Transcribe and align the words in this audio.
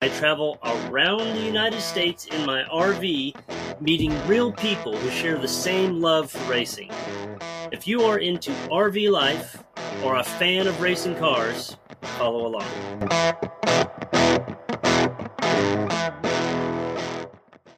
I 0.00 0.08
travel 0.10 0.60
around 0.62 1.34
the 1.34 1.42
United 1.42 1.80
States 1.80 2.26
in 2.26 2.46
my 2.46 2.62
RV, 2.72 3.34
meeting 3.80 4.28
real 4.28 4.52
people 4.52 4.96
who 4.96 5.10
share 5.10 5.36
the 5.38 5.48
same 5.48 6.00
love 6.00 6.30
for 6.30 6.48
racing. 6.48 6.92
If 7.72 7.88
you 7.88 8.02
are 8.02 8.18
into 8.18 8.52
RV 8.70 9.10
life 9.10 9.64
or 10.04 10.14
a 10.14 10.22
fan 10.22 10.68
of 10.68 10.80
racing 10.80 11.16
cars, 11.16 11.76
follow 12.16 12.46
along. 12.46 12.62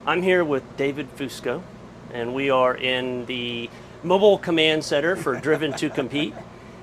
I'm 0.04 0.20
here 0.20 0.44
with 0.44 0.76
David 0.76 1.08
Fusco, 1.16 1.62
and 2.12 2.34
we 2.34 2.50
are 2.50 2.76
in 2.76 3.24
the 3.24 3.70
Mobile 4.02 4.36
Command 4.36 4.84
Center 4.84 5.16
for 5.16 5.36
Driven 5.36 5.72
to 5.78 5.88
Compete. 5.88 6.34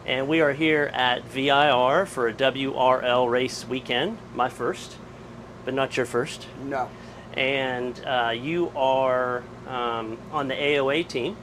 And 0.07 0.27
we 0.27 0.41
are 0.41 0.53
here 0.53 0.89
at 0.93 1.25
VIR 1.25 2.07
for 2.07 2.27
a 2.27 2.33
WRL 2.33 3.29
race 3.29 3.67
weekend, 3.67 4.17
my 4.33 4.49
first 4.49 4.95
but 5.67 5.73
not 5.73 5.97
your 5.97 6.05
first. 6.05 6.47
No. 6.63 6.89
And 7.33 8.01
uh, 8.05 8.31
you 8.33 8.71
are 8.73 9.43
um, 9.67 10.17
on 10.31 10.47
the 10.47 10.53
AOA 10.53 11.05
team. 11.09 11.35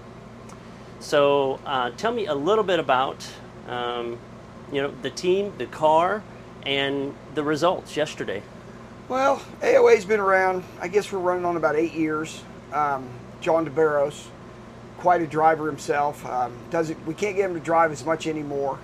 So 0.98 1.60
uh, 1.66 1.90
tell 1.90 2.10
me 2.10 2.24
a 2.24 2.34
little 2.34 2.64
bit 2.64 2.78
about 2.78 3.28
um, 3.68 4.18
you 4.72 4.80
know 4.80 4.94
the 5.02 5.10
team, 5.10 5.52
the 5.58 5.66
car, 5.66 6.22
and 6.64 7.14
the 7.34 7.44
results 7.44 7.98
yesterday. 7.98 8.42
Well, 9.10 9.42
AOA's 9.60 10.06
been 10.06 10.20
around. 10.20 10.64
I 10.80 10.88
guess 10.88 11.12
we're 11.12 11.18
running 11.18 11.44
on 11.44 11.58
about 11.58 11.76
eight 11.76 11.92
years. 11.92 12.42
Um, 12.72 13.10
John 13.42 13.68
DeBarros, 13.68 14.28
quite 14.96 15.20
a 15.20 15.26
driver 15.26 15.66
himself. 15.66 16.24
Um, 16.24 16.56
doesn't 16.70 17.06
we 17.06 17.12
can't 17.12 17.36
get 17.36 17.50
him 17.50 17.54
to 17.56 17.60
drive 17.60 17.92
as 17.92 18.06
much 18.06 18.26
anymore, 18.26 18.78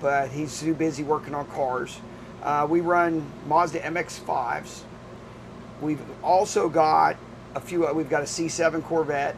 but 0.00 0.30
he's 0.30 0.58
too 0.58 0.72
busy 0.72 1.02
working 1.02 1.34
on 1.34 1.46
cars. 1.48 2.00
Uh, 2.42 2.66
we 2.68 2.80
run 2.80 3.24
Mazda 3.46 3.80
MX-5s. 3.80 4.82
We've 5.80 6.00
also 6.22 6.68
got 6.68 7.16
a 7.54 7.60
few. 7.60 7.86
Uh, 7.86 7.92
we've 7.92 8.08
got 8.08 8.22
a 8.22 8.26
C7 8.26 8.82
Corvette. 8.84 9.36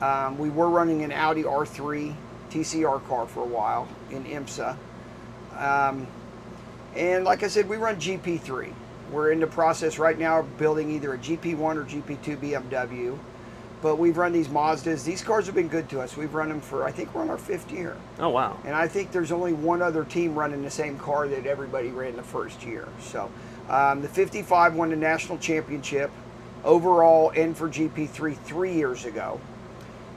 Um, 0.00 0.38
we 0.38 0.50
were 0.50 0.68
running 0.68 1.02
an 1.02 1.12
Audi 1.12 1.44
R3 1.44 2.14
TCR 2.50 3.06
car 3.08 3.26
for 3.26 3.42
a 3.42 3.46
while 3.46 3.88
in 4.10 4.24
IMSA. 4.24 4.76
Um, 5.56 6.06
and 6.94 7.24
like 7.24 7.42
I 7.42 7.48
said, 7.48 7.68
we 7.68 7.76
run 7.76 7.96
GP3. 7.96 8.72
We're 9.10 9.30
in 9.30 9.40
the 9.40 9.46
process 9.46 9.98
right 9.98 10.18
now 10.18 10.40
of 10.40 10.58
building 10.58 10.90
either 10.90 11.14
a 11.14 11.18
GP1 11.18 11.60
or 11.60 11.84
GP2 11.84 12.38
BMW 12.38 13.18
but 13.82 13.96
we've 13.96 14.16
run 14.16 14.32
these 14.32 14.48
Mazdas. 14.48 15.04
These 15.04 15.22
cars 15.22 15.46
have 15.46 15.54
been 15.54 15.68
good 15.68 15.88
to 15.90 16.00
us. 16.00 16.16
We've 16.16 16.32
run 16.34 16.48
them 16.48 16.60
for, 16.60 16.84
I 16.84 16.92
think 16.92 17.14
we're 17.14 17.22
on 17.22 17.30
our 17.30 17.38
fifth 17.38 17.70
year. 17.70 17.96
Oh, 18.18 18.30
wow. 18.30 18.58
And 18.64 18.74
I 18.74 18.88
think 18.88 19.12
there's 19.12 19.32
only 19.32 19.52
one 19.52 19.82
other 19.82 20.04
team 20.04 20.34
running 20.34 20.62
the 20.62 20.70
same 20.70 20.98
car 20.98 21.28
that 21.28 21.46
everybody 21.46 21.90
ran 21.90 22.16
the 22.16 22.22
first 22.22 22.64
year. 22.64 22.88
So 23.00 23.30
um, 23.68 24.02
the 24.02 24.08
55 24.08 24.74
won 24.74 24.90
the 24.90 24.96
national 24.96 25.38
championship 25.38 26.10
overall 26.64 27.30
and 27.30 27.56
for 27.56 27.68
GP3 27.68 28.36
three 28.36 28.74
years 28.74 29.04
ago. 29.04 29.40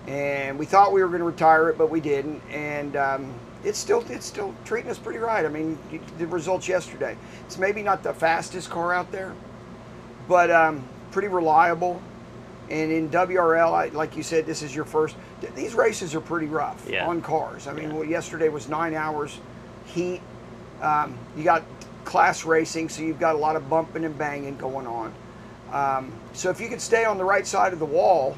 And 0.08 0.58
we 0.58 0.66
thought 0.66 0.94
we 0.94 1.02
were 1.02 1.08
going 1.08 1.20
to 1.20 1.26
retire 1.26 1.70
it, 1.70 1.78
but 1.78 1.90
we 1.90 2.00
didn't. 2.00 2.42
And 2.50 2.96
um, 2.96 3.34
it's 3.64 3.78
still 3.78 4.04
it's 4.10 4.26
still 4.26 4.56
treating 4.66 4.90
us 4.90 4.98
pretty 4.98 5.20
right. 5.20 5.46
I 5.46 5.50
mean, 5.50 5.78
the 6.18 6.28
results 6.28 6.68
yesterday. 6.68 7.18
It's 7.46 7.58
maybe 7.58 7.84
not 7.84 8.04
the 8.04 8.14
fastest 8.14 8.70
car 8.70 8.94
out 8.94 9.12
there, 9.12 9.34
but 10.28 10.50
um, 10.50 10.84
pretty 11.12 11.28
reliable. 11.28 12.02
And 12.70 12.92
in 12.92 13.10
WRL, 13.10 13.74
I, 13.74 13.88
like 13.88 14.16
you 14.16 14.22
said, 14.22 14.46
this 14.46 14.62
is 14.62 14.76
your 14.76 14.86
first. 14.86 15.16
These 15.56 15.74
races 15.74 16.14
are 16.14 16.22
pretty 16.22 16.46
rough 16.46 16.86
yeah. 16.88 17.08
on 17.08 17.22
cars. 17.22 17.68
I 17.68 17.74
mean, 17.74 17.90
yeah. 17.90 17.96
well, 17.96 18.04
yesterday 18.04 18.50
was 18.50 18.70
nine 18.70 18.94
hours 18.94 19.40
heat. 19.86 20.22
Um, 20.82 21.18
you 21.36 21.44
got 21.44 21.64
class 22.06 22.46
racing, 22.46 22.90
so 22.90 23.02
you've 23.02 23.20
got 23.20 23.36
a 23.36 23.38
lot 23.38 23.56
of 23.56 23.70
bumping 23.70 24.06
and 24.06 24.18
banging 24.18 24.58
going 24.58 24.88
on. 24.88 25.14
Um, 25.72 26.12
so 26.34 26.50
if 26.50 26.60
you 26.60 26.70
can 26.70 26.80
stay 26.80 27.06
on 27.06 27.18
the 27.18 27.24
right 27.24 27.46
side 27.46 27.74
of 27.74 27.80
the 27.80 27.86
wall 27.86 28.38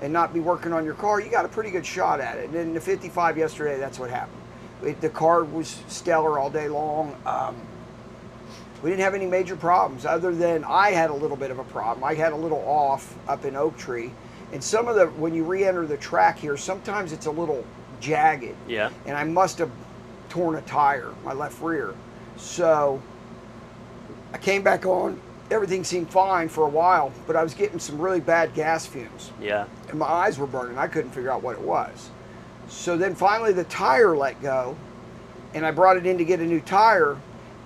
and 0.00 0.12
not 0.12 0.32
be 0.32 0.40
working 0.40 0.72
on 0.72 0.84
your 0.84 0.94
car, 0.94 1.20
you 1.20 1.30
got 1.30 1.44
a 1.44 1.48
pretty 1.48 1.70
good 1.70 1.86
shot 1.86 2.20
at 2.20 2.38
it. 2.38 2.46
And 2.46 2.54
in 2.56 2.74
the 2.74 2.80
55 2.80 3.38
yesterday, 3.38 3.78
that's 3.78 3.98
what 3.98 4.10
happened. 4.10 4.36
It, 4.82 5.00
the 5.00 5.10
car 5.10 5.44
was 5.44 5.82
stellar 5.88 6.38
all 6.38 6.50
day 6.50 6.68
long. 6.68 7.16
Um, 7.26 7.60
we 8.82 8.90
didn't 8.90 9.02
have 9.02 9.14
any 9.14 9.26
major 9.26 9.56
problems 9.56 10.06
other 10.06 10.34
than 10.34 10.64
I 10.64 10.90
had 10.90 11.10
a 11.10 11.14
little 11.14 11.36
bit 11.36 11.50
of 11.50 11.58
a 11.58 11.64
problem. 11.64 12.02
I 12.04 12.14
had 12.14 12.32
a 12.32 12.36
little 12.36 12.62
off 12.66 13.16
up 13.28 13.44
in 13.44 13.56
Oak 13.56 13.76
Tree. 13.76 14.10
And 14.52 14.62
some 14.62 14.88
of 14.88 14.96
the, 14.96 15.06
when 15.06 15.34
you 15.34 15.44
re 15.44 15.64
enter 15.64 15.86
the 15.86 15.96
track 15.96 16.38
here, 16.38 16.56
sometimes 16.56 17.12
it's 17.12 17.26
a 17.26 17.30
little 17.30 17.64
jagged. 18.00 18.56
Yeah. 18.66 18.90
And 19.06 19.16
I 19.16 19.24
must 19.24 19.58
have 19.58 19.70
torn 20.28 20.56
a 20.56 20.62
tire, 20.62 21.12
my 21.24 21.32
left 21.32 21.60
rear. 21.60 21.94
So 22.36 23.00
I 24.32 24.38
came 24.38 24.62
back 24.62 24.86
on. 24.86 25.20
Everything 25.50 25.82
seemed 25.82 26.08
fine 26.10 26.48
for 26.48 26.64
a 26.64 26.68
while, 26.68 27.12
but 27.26 27.34
I 27.34 27.42
was 27.42 27.54
getting 27.54 27.80
some 27.80 28.00
really 28.00 28.20
bad 28.20 28.54
gas 28.54 28.86
fumes. 28.86 29.32
Yeah. 29.40 29.66
And 29.88 29.98
my 29.98 30.06
eyes 30.06 30.38
were 30.38 30.46
burning. 30.46 30.78
I 30.78 30.86
couldn't 30.86 31.10
figure 31.10 31.30
out 31.30 31.42
what 31.42 31.56
it 31.56 31.62
was. 31.62 32.10
So 32.68 32.96
then 32.96 33.16
finally 33.16 33.52
the 33.52 33.64
tire 33.64 34.16
let 34.16 34.40
go, 34.40 34.76
and 35.52 35.66
I 35.66 35.72
brought 35.72 35.96
it 35.96 36.06
in 36.06 36.18
to 36.18 36.24
get 36.24 36.38
a 36.38 36.46
new 36.46 36.60
tire 36.60 37.18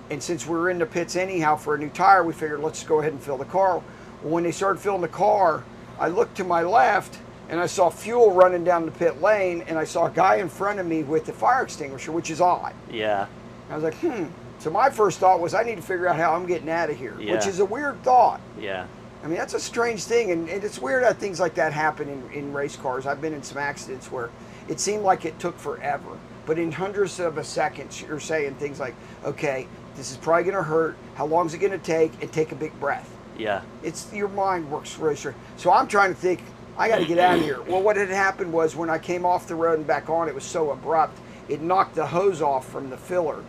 and 0.09 0.21
since 0.21 0.45
we 0.45 0.55
were 0.55 0.69
in 0.69 0.79
the 0.79 0.85
pits 0.85 1.15
anyhow 1.15 1.55
for 1.55 1.75
a 1.75 1.77
new 1.77 1.89
tire, 1.89 2.23
we 2.23 2.33
figured 2.33 2.59
let's 2.59 2.83
go 2.83 2.99
ahead 2.99 3.13
and 3.13 3.21
fill 3.21 3.37
the 3.37 3.45
car. 3.45 3.81
Well, 4.21 4.33
when 4.33 4.43
they 4.43 4.51
started 4.51 4.79
filling 4.79 5.01
the 5.01 5.07
car, 5.07 5.63
I 5.99 6.09
looked 6.09 6.37
to 6.37 6.43
my 6.43 6.63
left 6.63 7.19
and 7.49 7.59
I 7.59 7.67
saw 7.67 7.89
fuel 7.89 8.31
running 8.31 8.63
down 8.63 8.85
the 8.85 8.91
pit 8.91 9.21
lane, 9.21 9.63
and 9.67 9.77
I 9.77 9.83
saw 9.83 10.07
a 10.07 10.11
guy 10.11 10.37
in 10.37 10.49
front 10.49 10.79
of 10.79 10.87
me 10.87 11.03
with 11.03 11.25
the 11.25 11.33
fire 11.33 11.61
extinguisher, 11.61 12.11
which 12.11 12.31
is 12.31 12.41
odd. 12.41 12.73
Yeah. 12.91 13.27
I 13.69 13.75
was 13.75 13.83
like, 13.83 13.93
hmm. 13.95 14.25
So 14.57 14.71
my 14.71 14.89
first 14.89 15.19
thought 15.19 15.39
was 15.39 15.53
I 15.53 15.63
need 15.63 15.75
to 15.75 15.81
figure 15.81 16.07
out 16.07 16.15
how 16.15 16.33
I'm 16.33 16.47
getting 16.47 16.69
out 16.69 16.89
of 16.89 16.97
here, 16.97 17.15
yeah. 17.19 17.33
which 17.33 17.45
is 17.45 17.59
a 17.59 17.65
weird 17.65 18.01
thought. 18.01 18.41
Yeah. 18.59 18.87
I 19.23 19.27
mean, 19.27 19.37
that's 19.37 19.53
a 19.53 19.59
strange 19.59 20.05
thing, 20.05 20.31
and, 20.31 20.49
and 20.49 20.63
it's 20.63 20.79
weird 20.79 21.03
how 21.03 21.13
things 21.13 21.39
like 21.39 21.55
that 21.55 21.73
happen 21.73 22.09
in, 22.09 22.31
in 22.31 22.53
race 22.53 22.75
cars. 22.75 23.05
I've 23.05 23.21
been 23.21 23.33
in 23.33 23.43
some 23.43 23.57
accidents 23.57 24.11
where 24.11 24.29
it 24.67 24.79
seemed 24.79 25.03
like 25.03 25.25
it 25.25 25.37
took 25.39 25.57
forever, 25.57 26.17
but 26.45 26.57
in 26.57 26.71
hundreds 26.71 27.19
of 27.19 27.37
a 27.37 27.43
second, 27.43 28.01
you're 28.01 28.19
saying 28.19 28.55
things 28.55 28.79
like, 28.79 28.95
okay, 29.23 29.67
this 29.95 30.11
is 30.11 30.17
probably 30.17 30.43
going 30.43 30.55
to 30.55 30.63
hurt. 30.63 30.97
How 31.15 31.25
long 31.25 31.45
is 31.45 31.53
it 31.53 31.59
going 31.59 31.71
to 31.71 31.77
take? 31.77 32.21
And 32.21 32.31
take 32.31 32.51
a 32.51 32.55
big 32.55 32.77
breath. 32.79 33.09
Yeah. 33.37 33.61
It's 33.83 34.11
your 34.13 34.29
mind 34.29 34.69
works 34.69 34.97
really 34.97 35.15
straight. 35.15 35.35
So 35.57 35.71
I'm 35.71 35.87
trying 35.87 36.13
to 36.13 36.19
think. 36.19 36.41
I 36.77 36.89
got 36.89 36.97
to 36.97 37.05
get 37.05 37.17
out 37.19 37.37
of 37.37 37.41
here. 37.41 37.61
Well, 37.61 37.81
what 37.81 37.95
had 37.95 38.09
happened 38.09 38.51
was 38.51 38.75
when 38.75 38.89
I 38.89 38.97
came 38.97 39.25
off 39.25 39.47
the 39.47 39.55
road 39.55 39.77
and 39.77 39.87
back 39.87 40.09
on, 40.09 40.27
it 40.27 40.35
was 40.35 40.43
so 40.43 40.71
abrupt. 40.71 41.17
It 41.47 41.61
knocked 41.61 41.95
the 41.95 42.05
hose 42.05 42.41
off 42.41 42.67
from 42.67 42.89
the 42.89 42.97
filler. 42.97 43.45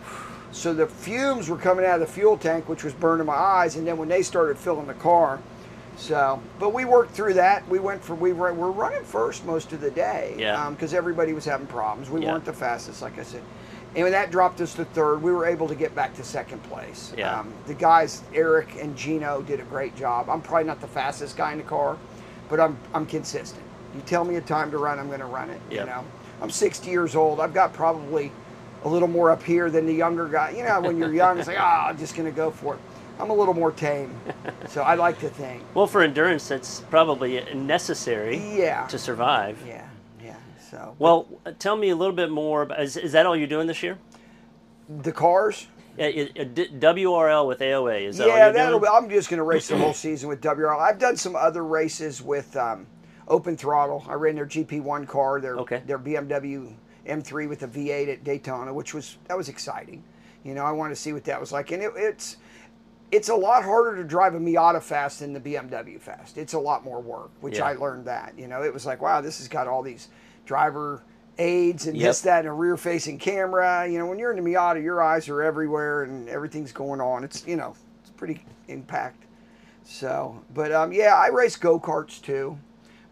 So 0.53 0.73
the 0.73 0.87
fumes 0.87 1.49
were 1.49 1.57
coming 1.57 1.85
out 1.85 1.95
of 1.95 2.07
the 2.07 2.13
fuel 2.13 2.37
tank, 2.37 2.69
which 2.69 2.85
was 2.85 2.93
burning 2.93 3.25
my 3.25 3.33
eyes. 3.33 3.75
And 3.75 3.85
then 3.85 3.97
when 3.97 4.07
they 4.07 4.21
started 4.21 4.57
filling 4.57 4.87
the 4.87 4.93
car, 4.93 5.41
so, 5.97 6.41
but 6.59 6.73
we 6.73 6.85
worked 6.85 7.11
through 7.11 7.33
that. 7.33 7.67
We 7.67 7.79
went 7.79 8.03
for 8.03 8.15
we 8.15 8.31
were, 8.31 8.53
we're 8.53 8.71
running 8.71 9.03
first 9.03 9.45
most 9.45 9.73
of 9.73 9.81
the 9.81 9.91
day. 9.91 10.35
Yeah. 10.37 10.69
Because 10.69 10.93
um, 10.93 10.97
everybody 10.97 11.33
was 11.33 11.43
having 11.43 11.67
problems. 11.67 12.09
We 12.09 12.21
yeah. 12.21 12.31
weren't 12.31 12.45
the 12.45 12.53
fastest, 12.53 13.01
like 13.01 13.17
I 13.17 13.23
said. 13.23 13.41
And 13.97 14.03
when 14.03 14.11
that 14.11 14.29
dropped 14.29 14.61
us 14.61 14.75
to 14.75 14.85
third, 14.85 15.23
we 15.23 15.31
were 15.31 15.47
able 15.47 15.67
to 15.67 15.73
get 15.73 15.95
back 15.95 16.15
to 16.17 16.23
second 16.23 16.61
place. 16.61 17.11
Yeah. 17.17 17.39
Um, 17.39 17.51
the 17.65 17.73
guys, 17.73 18.21
Eric 18.31 18.75
and 18.79 18.95
Gino, 18.95 19.41
did 19.41 19.59
a 19.59 19.63
great 19.63 19.95
job. 19.95 20.29
I'm 20.29 20.39
probably 20.39 20.65
not 20.65 20.79
the 20.79 20.87
fastest 20.87 21.35
guy 21.35 21.51
in 21.51 21.57
the 21.57 21.63
car, 21.63 21.97
but 22.47 22.59
I'm 22.59 22.77
I'm 22.93 23.07
consistent. 23.07 23.63
You 23.95 24.01
tell 24.01 24.23
me 24.23 24.35
a 24.35 24.41
time 24.41 24.69
to 24.69 24.77
run, 24.77 24.99
I'm 24.99 25.07
going 25.07 25.21
to 25.21 25.25
run 25.25 25.49
it. 25.49 25.59
Yep. 25.71 25.79
You 25.79 25.85
know, 25.91 26.05
I'm 26.43 26.51
60 26.51 26.91
years 26.91 27.15
old. 27.15 27.39
I've 27.39 27.55
got 27.55 27.73
probably 27.73 28.31
a 28.83 28.87
little 28.87 29.07
more 29.07 29.31
up 29.31 29.41
here 29.41 29.71
than 29.71 29.87
the 29.87 29.93
younger 29.95 30.27
guy. 30.27 30.51
You 30.51 30.63
know, 30.63 30.79
when 30.79 30.99
you're 30.99 31.11
young, 31.11 31.39
it's 31.39 31.47
like, 31.47 31.57
ah, 31.59 31.85
oh, 31.85 31.89
I'm 31.89 31.97
just 31.97 32.15
going 32.15 32.29
to 32.29 32.35
go 32.35 32.51
for 32.51 32.75
it. 32.75 32.79
I'm 33.19 33.31
a 33.31 33.33
little 33.33 33.55
more 33.55 33.71
tame, 33.71 34.15
so 34.67 34.83
I 34.83 34.93
like 34.93 35.19
to 35.21 35.29
think. 35.29 35.63
Well, 35.73 35.87
for 35.87 36.03
endurance, 36.03 36.47
that's 36.47 36.81
probably 36.81 37.43
necessary. 37.55 38.37
Yeah. 38.37 38.85
To 38.89 38.99
survive. 38.99 39.57
Yeah. 39.65 39.87
So. 40.69 40.95
Well, 40.99 41.27
tell 41.59 41.75
me 41.75 41.89
a 41.89 41.95
little 41.95 42.15
bit 42.15 42.29
more. 42.29 42.63
About, 42.63 42.81
is, 42.81 42.97
is 42.97 43.11
that 43.13 43.25
all 43.25 43.35
you're 43.35 43.47
doing 43.47 43.67
this 43.67 43.83
year? 43.83 43.97
The 44.89 45.11
cars. 45.11 45.67
Yeah, 45.97 46.09
WRL 46.09 47.47
with 47.47 47.59
AOA 47.59 48.03
is 48.03 48.17
that 48.17 48.27
yeah, 48.27 48.51
that'll 48.51 48.79
be, 48.79 48.87
I'm 48.87 49.09
just 49.09 49.29
going 49.29 49.39
to 49.39 49.43
race 49.43 49.67
the 49.67 49.77
whole 49.77 49.93
season 49.93 50.29
with 50.29 50.41
WRL. 50.41 50.79
I've 50.79 50.99
done 50.99 51.17
some 51.17 51.35
other 51.35 51.65
races 51.65 52.21
with 52.21 52.55
um, 52.55 52.85
Open 53.27 53.57
Throttle. 53.57 54.05
I 54.07 54.13
ran 54.13 54.35
their 54.35 54.45
GP1 54.45 55.07
car, 55.07 55.41
their 55.41 55.57
okay. 55.57 55.81
their 55.87 55.97
BMW 55.97 56.71
M3 57.07 57.49
with 57.49 57.63
a 57.63 57.67
V8 57.67 58.09
at 58.09 58.23
Daytona, 58.23 58.71
which 58.71 58.93
was 58.93 59.17
that 59.27 59.35
was 59.35 59.49
exciting. 59.49 60.03
You 60.43 60.53
know, 60.53 60.63
I 60.63 60.71
wanted 60.71 60.93
to 60.95 61.01
see 61.01 61.13
what 61.13 61.23
that 61.23 61.39
was 61.39 61.51
like, 61.51 61.71
and 61.71 61.81
it, 61.81 61.91
it's 61.95 62.37
it's 63.11 63.29
a 63.29 63.35
lot 63.35 63.63
harder 63.63 63.95
to 63.95 64.03
drive 64.03 64.35
a 64.35 64.39
Miata 64.39 64.81
fast 64.83 65.19
than 65.19 65.33
the 65.33 65.39
BMW 65.39 65.99
fast. 65.99 66.37
It's 66.37 66.53
a 66.53 66.59
lot 66.59 66.83
more 66.83 67.01
work, 67.01 67.31
which 67.41 67.57
Yeah. 67.57 67.65
I 67.65 67.73
learned 67.73 68.05
that. 68.05 68.33
You 68.37 68.47
know, 68.47 68.63
it 68.63 68.73
was 68.73 68.85
like, 68.85 69.01
wow, 69.01 69.21
this 69.21 69.37
has 69.39 69.47
got 69.47 69.67
all 69.67 69.81
these 69.81 70.09
driver 70.47 71.03
aids 71.37 71.85
and 71.85 71.95
Yep. 71.95 72.07
this, 72.09 72.21
that, 72.21 72.39
and 72.39 72.47
a 72.47 72.51
rear-facing 72.51 73.19
camera. 73.19 73.87
You 73.87 73.99
know, 73.99 74.07
when 74.07 74.17
you're 74.17 74.31
in 74.35 74.43
the 74.43 74.49
Miata, 74.51 74.81
your 74.81 75.03
eyes 75.03 75.29
are 75.29 75.43
everywhere 75.43 76.03
and 76.03 76.27
everything's 76.29 76.71
going 76.71 76.99
on. 76.99 77.23
It's 77.23 77.45
you 77.45 77.55
know, 77.55 77.75
it's 78.01 78.09
pretty 78.11 78.43
impact. 78.67 79.23
So, 79.83 80.41
but 80.53 80.71
um, 80.71 80.91
yeah, 80.91 81.15
I 81.15 81.27
race 81.27 81.55
go 81.55 81.79
karts 81.79 82.19
too, 82.21 82.57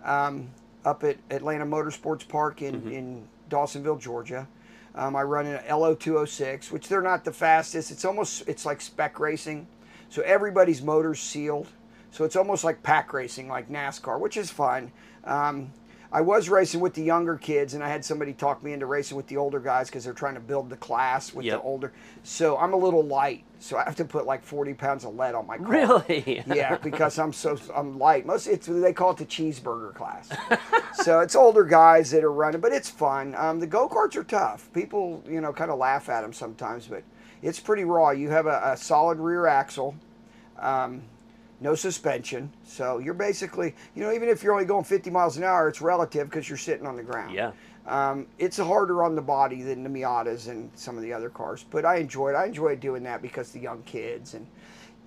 um, 0.03 0.49
up 0.83 1.03
at 1.03 1.17
Atlanta 1.29 1.65
Motorsports 1.65 2.27
Park 2.27 2.61
in 2.63 2.89
in 2.91 3.27
Dawsonville, 3.49 3.99
Georgia. 4.01 4.47
Um, 4.95 5.13
I 5.15 5.23
run 5.23 5.45
an 5.45 5.59
LO206, 5.67 6.71
which 6.71 6.87
they're 6.87 7.01
not 7.01 7.25
the 7.25 7.33
fastest. 7.33 7.91
It's 7.91 8.05
almost 8.05 8.47
it's 8.47 8.65
like 8.65 8.81
spec 8.81 9.19
racing, 9.19 9.67
so 10.09 10.21
everybody's 10.23 10.81
motor's 10.81 11.19
sealed. 11.19 11.67
So 12.11 12.23
it's 12.23 12.37
almost 12.37 12.63
like 12.63 12.81
pack 12.81 13.11
racing, 13.11 13.49
like 13.49 13.69
NASCAR, 13.69 14.19
which 14.21 14.37
is 14.37 14.49
fun. 14.49 14.91
Um, 15.25 15.71
I 16.15 16.21
was 16.21 16.47
racing 16.47 16.79
with 16.79 16.93
the 16.93 17.03
younger 17.03 17.35
kids, 17.35 17.73
and 17.73 17.83
I 17.83 17.89
had 17.89 18.05
somebody 18.05 18.31
talk 18.31 18.63
me 18.63 18.71
into 18.71 18.85
racing 18.85 19.17
with 19.17 19.27
the 19.27 19.35
older 19.35 19.59
guys 19.59 19.89
because 19.89 20.05
they're 20.05 20.13
trying 20.13 20.35
to 20.35 20.39
build 20.39 20.69
the 20.69 20.77
class 20.77 21.33
with 21.33 21.45
Yep. 21.45 21.59
the 21.59 21.61
older. 21.61 21.91
So 22.23 22.57
I'm 22.57 22.71
a 22.71 22.77
little 22.77 23.03
light, 23.03 23.43
so 23.59 23.75
I 23.75 23.83
have 23.83 23.97
to 23.97 24.05
put 24.05 24.25
like 24.25 24.41
40 24.41 24.75
pounds 24.75 25.03
of 25.03 25.13
lead 25.15 25.35
on 25.35 25.45
my 25.45 25.57
car. 25.57 25.67
Really? 25.67 26.41
yeah, 26.47 26.77
because 26.77 27.19
I'm 27.19 27.33
so 27.33 27.57
I'm 27.75 27.99
light. 27.99 28.25
Most 28.25 28.47
it's 28.47 28.65
they 28.65 28.93
call 28.93 29.11
it 29.11 29.17
the 29.17 29.25
cheeseburger 29.25 29.93
class. 29.93 30.29
so 31.03 31.19
it's 31.19 31.35
older 31.35 31.65
guys 31.65 32.11
that 32.11 32.23
are 32.23 32.31
running, 32.31 32.61
but 32.61 32.71
it's 32.71 32.89
fun. 32.89 33.35
Um, 33.35 33.59
the 33.59 33.67
go 33.67 33.89
karts 33.89 34.15
are 34.15 34.23
tough. 34.23 34.71
People 34.71 35.21
you 35.27 35.41
know 35.41 35.51
kind 35.51 35.69
of 35.69 35.77
laugh 35.77 36.07
at 36.07 36.21
them 36.21 36.31
sometimes, 36.31 36.87
but 36.87 37.03
it's 37.41 37.59
pretty 37.59 37.83
raw. 37.83 38.11
You 38.11 38.29
have 38.29 38.45
a, 38.45 38.61
a 38.63 38.77
solid 38.77 39.19
rear 39.19 39.47
axle. 39.47 39.95
Um, 40.59 41.01
no 41.61 41.75
suspension, 41.75 42.51
so 42.65 42.97
you're 42.97 43.13
basically, 43.13 43.75
you 43.95 44.03
know, 44.03 44.11
even 44.11 44.27
if 44.27 44.43
you're 44.43 44.53
only 44.53 44.65
going 44.65 44.83
50 44.83 45.09
miles 45.09 45.37
an 45.37 45.43
hour, 45.43 45.69
it's 45.69 45.81
relative 45.81 46.29
because 46.29 46.49
you're 46.49 46.57
sitting 46.57 46.85
on 46.85 46.95
the 46.95 47.03
ground. 47.03 47.33
Yeah. 47.33 47.51
Um, 47.87 48.27
it's 48.39 48.57
harder 48.57 49.03
on 49.03 49.15
the 49.15 49.21
body 49.21 49.61
than 49.61 49.83
the 49.83 49.89
Miatas 49.89 50.49
and 50.49 50.71
some 50.75 50.97
of 50.97 51.03
the 51.03 51.13
other 51.13 51.29
cars, 51.29 51.65
but 51.69 51.85
I 51.85 51.97
enjoy 51.97 52.29
it. 52.31 52.35
I 52.35 52.45
enjoy 52.45 52.75
doing 52.75 53.03
that 53.03 53.21
because 53.21 53.51
the 53.51 53.59
young 53.59 53.83
kids 53.83 54.33
and 54.33 54.45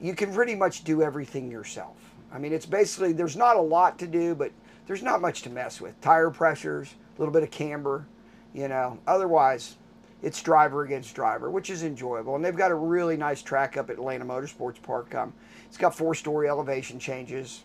you 0.00 0.14
can 0.14 0.32
pretty 0.32 0.54
much 0.54 0.84
do 0.84 1.02
everything 1.02 1.50
yourself. 1.50 1.96
I 2.32 2.38
mean, 2.38 2.52
it's 2.52 2.66
basically 2.66 3.12
there's 3.12 3.36
not 3.36 3.56
a 3.56 3.60
lot 3.60 3.98
to 3.98 4.06
do, 4.06 4.34
but 4.34 4.52
there's 4.86 5.02
not 5.02 5.20
much 5.20 5.42
to 5.42 5.50
mess 5.50 5.80
with. 5.80 6.00
Tire 6.00 6.30
pressures, 6.30 6.94
a 7.16 7.20
little 7.20 7.32
bit 7.32 7.42
of 7.42 7.50
camber, 7.50 8.06
you 8.54 8.68
know. 8.68 8.98
Otherwise, 9.06 9.76
it's 10.22 10.42
driver 10.42 10.84
against 10.84 11.14
driver, 11.14 11.50
which 11.50 11.70
is 11.70 11.82
enjoyable. 11.82 12.36
And 12.36 12.44
they've 12.44 12.56
got 12.56 12.70
a 12.70 12.74
really 12.74 13.16
nice 13.16 13.42
track 13.42 13.76
up 13.76 13.90
at 13.90 13.96
Atlanta 13.96 14.24
Motorsports 14.24 14.80
Park. 14.80 15.14
Um, 15.14 15.32
it's 15.68 15.76
got 15.76 15.94
four-story 15.94 16.48
elevation 16.48 16.98
changes. 16.98 17.64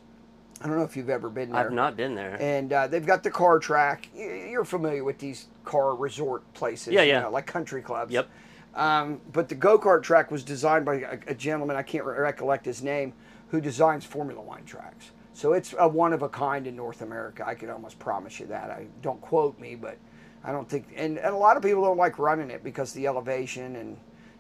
I 0.62 0.68
don't 0.68 0.78
know 0.78 0.84
if 0.84 0.96
you've 0.96 1.10
ever 1.10 1.30
been 1.30 1.52
there 1.52 1.60
I've 1.60 1.74
not 1.74 1.98
been 1.98 2.16
there. 2.16 2.38
and 2.40 2.72
uh, 2.72 2.88
they've 2.88 3.06
got 3.06 3.24
the 3.24 3.32
car 3.32 3.60
track. 3.60 4.08
You're 4.16 4.64
familiar 4.64 5.04
with 5.04 5.18
these 5.18 5.48
car 5.66 5.96
resort 5.96 6.42
places, 6.54 6.94
Yeah, 6.94 7.02
you 7.02 7.10
yeah. 7.10 7.22
know, 7.24 7.32
like 7.32 7.46
country 7.46 7.82
clubs. 7.82 8.14
Yep. 8.14 8.30
Um, 8.76 9.20
but 9.32 9.50
the 9.50 9.56
go 9.56 9.78
kart 9.78 10.02
track 10.04 10.32
was 10.32 10.44
designed 10.44 10.86
by 10.86 10.96
a, 10.96 11.18
a 11.28 11.36
gentleman 11.36 11.76
I 11.76 11.84
can't 11.84 12.06
re- 12.06 12.18
recollect 12.18 12.66
his 12.66 12.82
name, 12.82 13.14
who 13.50 13.62
designs 13.62 14.04
Formula 14.06 14.42
One 14.42 14.64
tracks. 14.66 15.12
So 15.34 15.54
it's 15.54 15.76
a 15.78 15.88
one 15.88 16.14
of 16.14 16.22
a 16.24 16.30
kind 16.30 16.66
in 16.66 16.76
North 16.76 17.02
America. 17.02 17.44
I 17.46 17.56
could 17.56 17.70
almost 17.70 18.00
promise 18.00 18.40
you 18.40 18.46
that. 18.48 18.70
I 18.72 18.88
don't 19.02 19.20
quote 19.22 19.60
me, 19.60 19.76
but 19.76 19.98
I 20.44 20.52
don't 20.52 20.68
think. 20.68 20.88
And, 20.96 21.18
and 21.20 21.34
a 21.36 21.38
lot 21.38 21.56
of 21.58 21.62
people 21.64 21.84
don't 21.84 21.98
like 21.98 22.18
running 22.20 22.50
it 22.50 22.64
because 22.64 22.94
the 22.94 23.06
elevation 23.06 23.76
and 23.76 23.98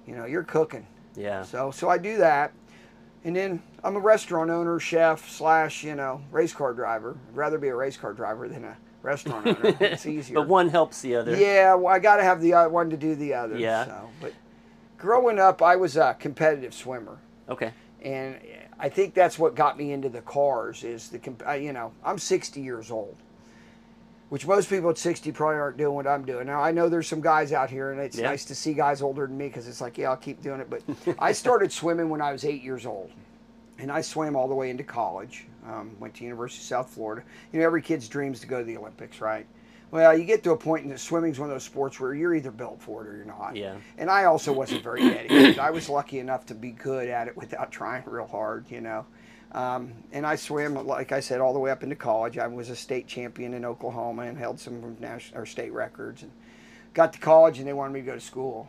you 0.07 0.15
know 0.15 0.25
you're 0.25 0.44
cooking. 0.44 0.88
Yeah. 1.15 1.44
So 1.44 1.69
so 1.71 1.89
I 1.89 1.98
do 2.00 2.18
that, 2.18 2.54
and 3.24 3.36
then 3.36 3.62
I'm 3.84 3.96
a 3.96 4.00
restaurant 4.00 4.50
owner, 4.50 4.80
chef 4.80 5.30
slash 5.30 5.84
you 5.84 5.96
know 5.96 6.22
race 6.31 6.54
car 6.54 6.74
driver. 6.74 7.18
I'd 7.30 7.36
rather 7.38 7.58
be 7.58 7.70
a 7.70 7.75
race 7.75 7.98
car 7.98 8.14
driver 8.14 8.48
than 8.48 8.64
a 8.64 8.78
restaurant 9.02 9.48
owner. 9.48 9.60
it's 9.80 10.06
easier. 10.06 10.36
But 10.36 10.48
one 10.48 10.70
helps 10.70 11.02
the 11.02 11.16
other. 11.16 11.36
Yeah, 11.36 11.75
well, 11.75 11.94
I 11.94 12.00
got 12.00 12.18
to 12.18 12.24
have 12.24 12.42
the 12.42 12.54
uh, 12.54 12.70
one 12.70 12.90
to 12.90 12.98
do 12.98 13.16
the 13.16 13.34
other. 13.34 13.58
Yeah. 13.58 13.86
So, 13.86 14.10
but 14.22 14.34
growing 14.98 15.40
up, 15.40 15.62
I 15.62 15.75
was 15.75 15.98
a 15.98 16.16
competitive 16.20 16.74
swimmer, 16.74 17.18
Okay. 17.50 17.72
and 18.02 18.38
I 18.80 18.90
think 18.90 19.14
that's 19.14 19.38
what 19.40 19.56
got 19.56 19.78
me 19.78 19.92
into 19.92 20.10
the 20.10 20.22
cars. 20.22 20.84
Is 20.84 21.10
the 21.10 21.20
comp- 21.20 21.44
uh, 21.48 21.54
you 21.54 21.74
know 21.74 21.94
I'm 22.04 22.18
60 22.20 22.62
years 22.62 22.92
old, 22.92 23.16
which 24.30 24.48
most 24.48 24.70
people 24.70 24.90
at 24.90 24.98
60 24.98 25.31
probably 25.31 25.58
aren't 25.60 25.78
doing 25.78 25.94
what 25.96 26.08
I'm 26.08 26.25
doing. 26.25 26.48
Now 26.48 26.62
I 26.62 26.72
know 26.72 26.90
there's 26.90 27.08
some 27.08 27.22
guys 27.22 27.52
out 27.52 27.70
here, 27.70 27.92
and 27.92 28.00
it's 28.02 28.18
Yeah. 28.18 28.30
nice 28.30 28.46
to 28.46 28.56
see 28.56 28.74
guys 28.74 29.02
older 29.02 29.28
than 29.28 29.38
me 29.38 29.48
because 29.48 29.68
it's 29.68 29.81
like 29.81 29.98
yeah 29.98 30.10
I'll 30.10 30.18
keep 30.18 30.42
doing 30.42 30.60
it. 30.60 30.70
But 30.70 30.81
I 31.20 31.31
started 31.31 31.72
swimming 31.81 32.10
when 32.10 32.22
I 32.22 32.31
was 32.31 32.46
eight 32.46 32.64
years 32.64 32.86
old. 32.86 33.12
And 33.80 33.92
I 33.92 34.02
swam 34.02 34.36
all 34.36 34.48
the 34.48 34.54
way 34.56 34.70
into 34.70 34.84
college. 34.84 35.48
Um, 35.68 35.96
went 36.00 36.14
to 36.16 36.24
University 36.24 36.62
of 36.62 36.66
South 36.68 36.90
Florida. 36.92 37.24
You 37.52 37.60
know, 37.60 37.66
every 37.66 37.81
kid's 37.81 38.08
dreams 38.08 38.40
to 38.42 38.48
go 38.48 38.60
to 38.60 38.64
the 38.64 38.78
Olympics, 38.78 39.20
right? 39.20 39.48
Well, 39.90 40.16
you 40.18 40.25
get 40.25 40.44
to 40.44 40.52
a 40.52 40.58
point 40.58 40.84
in 40.84 40.90
the 40.90 40.98
swimming's 40.98 41.40
one 41.40 41.50
of 41.50 41.56
those 41.56 41.64
sports 41.64 42.00
where 42.00 42.14
you're 42.14 42.36
either 42.36 42.52
built 42.52 42.81
for 42.81 43.04
it 43.04 43.08
or 43.10 43.16
you're 43.16 43.25
not. 43.25 43.56
Yeah. 43.56 43.75
And 43.98 44.10
I 44.12 44.25
also 44.25 44.54
wasn't 44.54 44.84
very 44.84 45.02
dedicated. 45.10 45.60
I 45.60 45.72
was 45.72 45.90
lucky 45.90 46.20
enough 46.20 46.46
to 46.48 46.54
be 46.56 46.72
good 46.72 47.10
at 47.10 47.28
it 47.28 47.36
without 47.36 47.72
trying 47.72 48.04
real 48.06 48.28
hard, 48.28 48.66
you 48.70 48.80
know. 48.81 49.06
Um, 49.54 49.94
and 50.12 50.26
I 50.26 50.36
swam, 50.36 50.88
like 50.88 51.12
I 51.12 51.20
said, 51.20 51.40
all 51.40 51.54
the 51.54 51.60
way 51.60 51.70
up 51.70 51.84
into 51.84 51.96
college. 51.96 52.38
I 52.38 52.48
was 52.48 52.70
a 52.70 52.76
state 52.76 53.08
champion 53.08 53.54
in 53.54 53.66
Oklahoma 53.66 54.24
and 54.24 54.38
held 54.38 54.60
some 54.60 54.98
national 55.00 55.42
or 55.42 55.46
state 55.46 55.72
records. 55.72 56.24
And 56.24 56.32
got 56.94 57.14
to 57.14 57.20
college 57.20 57.60
and 57.60 57.68
they 57.68 57.74
wanted 57.74 57.94
me 57.94 58.00
to 58.02 58.06
go 58.06 58.16
to 58.16 58.22
school. 58.22 58.68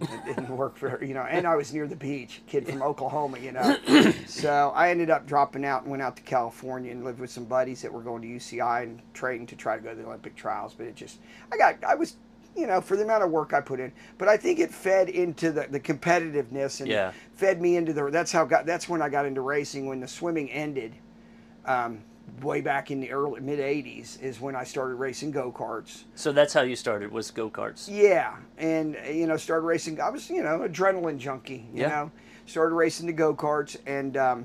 It 0.00 0.24
didn't 0.26 0.48
work 0.56 0.76
very, 0.78 1.08
you 1.08 1.14
know. 1.14 1.22
And 1.22 1.46
I 1.46 1.54
was 1.54 1.72
near 1.72 1.86
the 1.86 1.96
beach, 1.96 2.42
kid 2.46 2.66
from 2.66 2.82
Oklahoma, 2.82 3.38
you 3.38 3.52
know. 3.52 3.76
so 4.26 4.72
I 4.74 4.90
ended 4.90 5.08
up 5.08 5.26
dropping 5.26 5.64
out 5.64 5.82
and 5.82 5.90
went 5.90 6.02
out 6.02 6.16
to 6.16 6.22
California 6.22 6.90
and 6.90 7.04
lived 7.04 7.20
with 7.20 7.30
some 7.30 7.44
buddies 7.44 7.82
that 7.82 7.92
were 7.92 8.02
going 8.02 8.22
to 8.22 8.28
UCI 8.28 8.82
and 8.82 9.00
training 9.14 9.46
to 9.48 9.56
try 9.56 9.76
to 9.76 9.82
go 9.82 9.90
to 9.90 9.96
the 9.96 10.04
Olympic 10.04 10.34
trials. 10.34 10.74
But 10.74 10.86
it 10.86 10.96
just, 10.96 11.20
I 11.52 11.56
got, 11.56 11.82
I 11.84 11.94
was, 11.94 12.16
you 12.56 12.66
know, 12.66 12.80
for 12.80 12.96
the 12.96 13.02
amount 13.02 13.24
of 13.24 13.30
work 13.30 13.52
I 13.52 13.60
put 13.60 13.80
in. 13.80 13.92
But 14.18 14.28
I 14.28 14.36
think 14.36 14.58
it 14.58 14.70
fed 14.72 15.08
into 15.08 15.50
the, 15.52 15.66
the 15.70 15.80
competitiveness 15.80 16.80
and 16.80 16.88
Yeah. 16.88 17.12
fed 17.34 17.60
me 17.60 17.76
into 17.76 17.92
the. 17.92 18.10
That's 18.10 18.32
how 18.32 18.44
got. 18.44 18.66
That's 18.66 18.88
when 18.88 19.02
I 19.02 19.08
got 19.08 19.26
into 19.26 19.40
racing. 19.40 19.86
When 19.86 20.00
the 20.00 20.08
swimming 20.08 20.50
ended, 20.50 20.94
um, 21.64 22.00
way 22.42 22.60
back 22.60 22.90
in 22.90 23.00
the 23.00 23.10
early 23.10 23.40
mid 23.40 23.58
'80s, 23.58 24.20
is 24.22 24.40
when 24.40 24.54
I 24.56 24.64
started 24.64 24.94
racing 24.96 25.30
go 25.32 25.50
karts. 25.52 26.04
So 26.14 26.32
that's 26.32 26.52
how 26.52 26.62
you 26.62 26.76
started 26.76 27.10
was 27.10 27.30
go 27.30 27.50
karts. 27.50 27.88
Yeah, 27.90 28.36
and 28.58 28.96
you 29.10 29.26
know, 29.26 29.36
started 29.36 29.66
racing. 29.66 30.00
I 30.00 30.10
was, 30.10 30.30
you 30.30 30.42
know, 30.42 30.60
adrenaline 30.60 31.18
junkie. 31.18 31.66
You 31.74 31.82
Yeah. 31.82 31.88
know, 31.88 32.10
started 32.46 32.74
racing 32.74 33.06
the 33.06 33.12
go 33.12 33.34
karts, 33.34 33.76
and 33.86 34.16
um, 34.16 34.44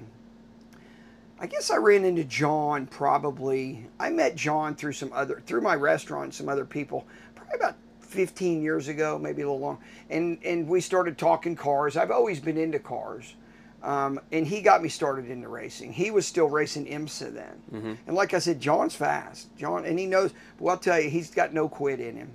I 1.39 1.45
guess 1.47 1.69
I 1.69 1.77
ran 1.77 2.03
into 2.03 2.23
John. 2.23 2.85
Probably, 2.87 3.85
I 3.99 4.09
met 4.09 4.35
John 4.35 4.75
through 4.75 4.93
some 4.93 5.13
other 5.13 5.41
through 5.45 5.61
my 5.61 5.75
restaurant, 5.75 6.33
some 6.33 6.49
other 6.49 6.65
people. 6.65 7.05
Probably 7.35 7.55
about 7.55 7.75
15 8.09 8.61
years 8.61 8.87
ago, 8.87 9.17
maybe 9.19 9.41
a 9.41 9.45
little 9.45 9.59
long, 9.59 9.79
and 10.09 10.39
and 10.43 10.67
we 10.67 10.81
started 10.81 11.17
talking 11.17 11.55
cars. 11.55 11.95
I've 11.95 12.11
always 12.11 12.39
been 12.39 12.57
into 12.57 12.79
cars. 12.79 13.35
Um, 13.81 14.19
and 14.33 14.45
he 14.45 14.61
got 14.61 14.83
me 14.83 14.89
started 14.89 15.29
into 15.29 15.47
racing. 15.47 15.93
He 15.93 16.11
was 16.11 16.27
still 16.27 16.49
racing 16.49 16.85
IMSA 16.85 17.33
then, 17.33 17.61
and 18.07 18.15
like 18.15 18.33
I 18.33 18.39
said, 18.39 18.59
John's 18.59 18.93
fast. 18.93 19.55
John, 19.55 19.85
and 19.85 19.97
he 19.97 20.05
knows. 20.05 20.33
Well, 20.59 20.75
I'll 20.75 20.81
tell 20.81 20.99
you, 20.99 21.09
he's 21.09 21.31
got 21.31 21.53
no 21.53 21.69
quit 21.69 22.01
in 22.01 22.17
him. 22.17 22.29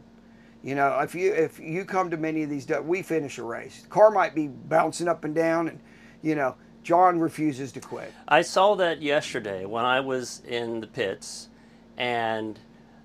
You 0.63 0.75
know, 0.75 0.99
if 1.01 1.15
you 1.15 1.35
if 1.35 1.61
you 1.61 1.85
come 1.85 2.11
to 2.11 2.17
many 2.17 2.43
of 2.45 2.49
these, 2.49 2.67
we 2.83 3.03
finish 3.03 3.37
a 3.37 3.43
race. 3.43 3.83
The 3.83 3.89
car 3.89 4.11
might 4.11 4.35
be 4.35 4.49
bouncing 4.49 5.07
up 5.07 5.25
and 5.25 5.35
down, 5.35 5.69
and 5.69 5.79
you 6.23 6.35
know, 6.35 6.55
John 6.83 7.21
refuses 7.21 7.73
to 7.73 7.81
quit. 7.81 8.11
I 8.27 8.41
saw 8.41 8.75
that 8.77 9.03
yesterday 9.03 9.67
when 9.67 9.85
I 9.85 10.01
was 10.01 10.41
in 10.49 10.81
the 10.81 10.87
pits, 10.87 11.51
and 11.99 12.59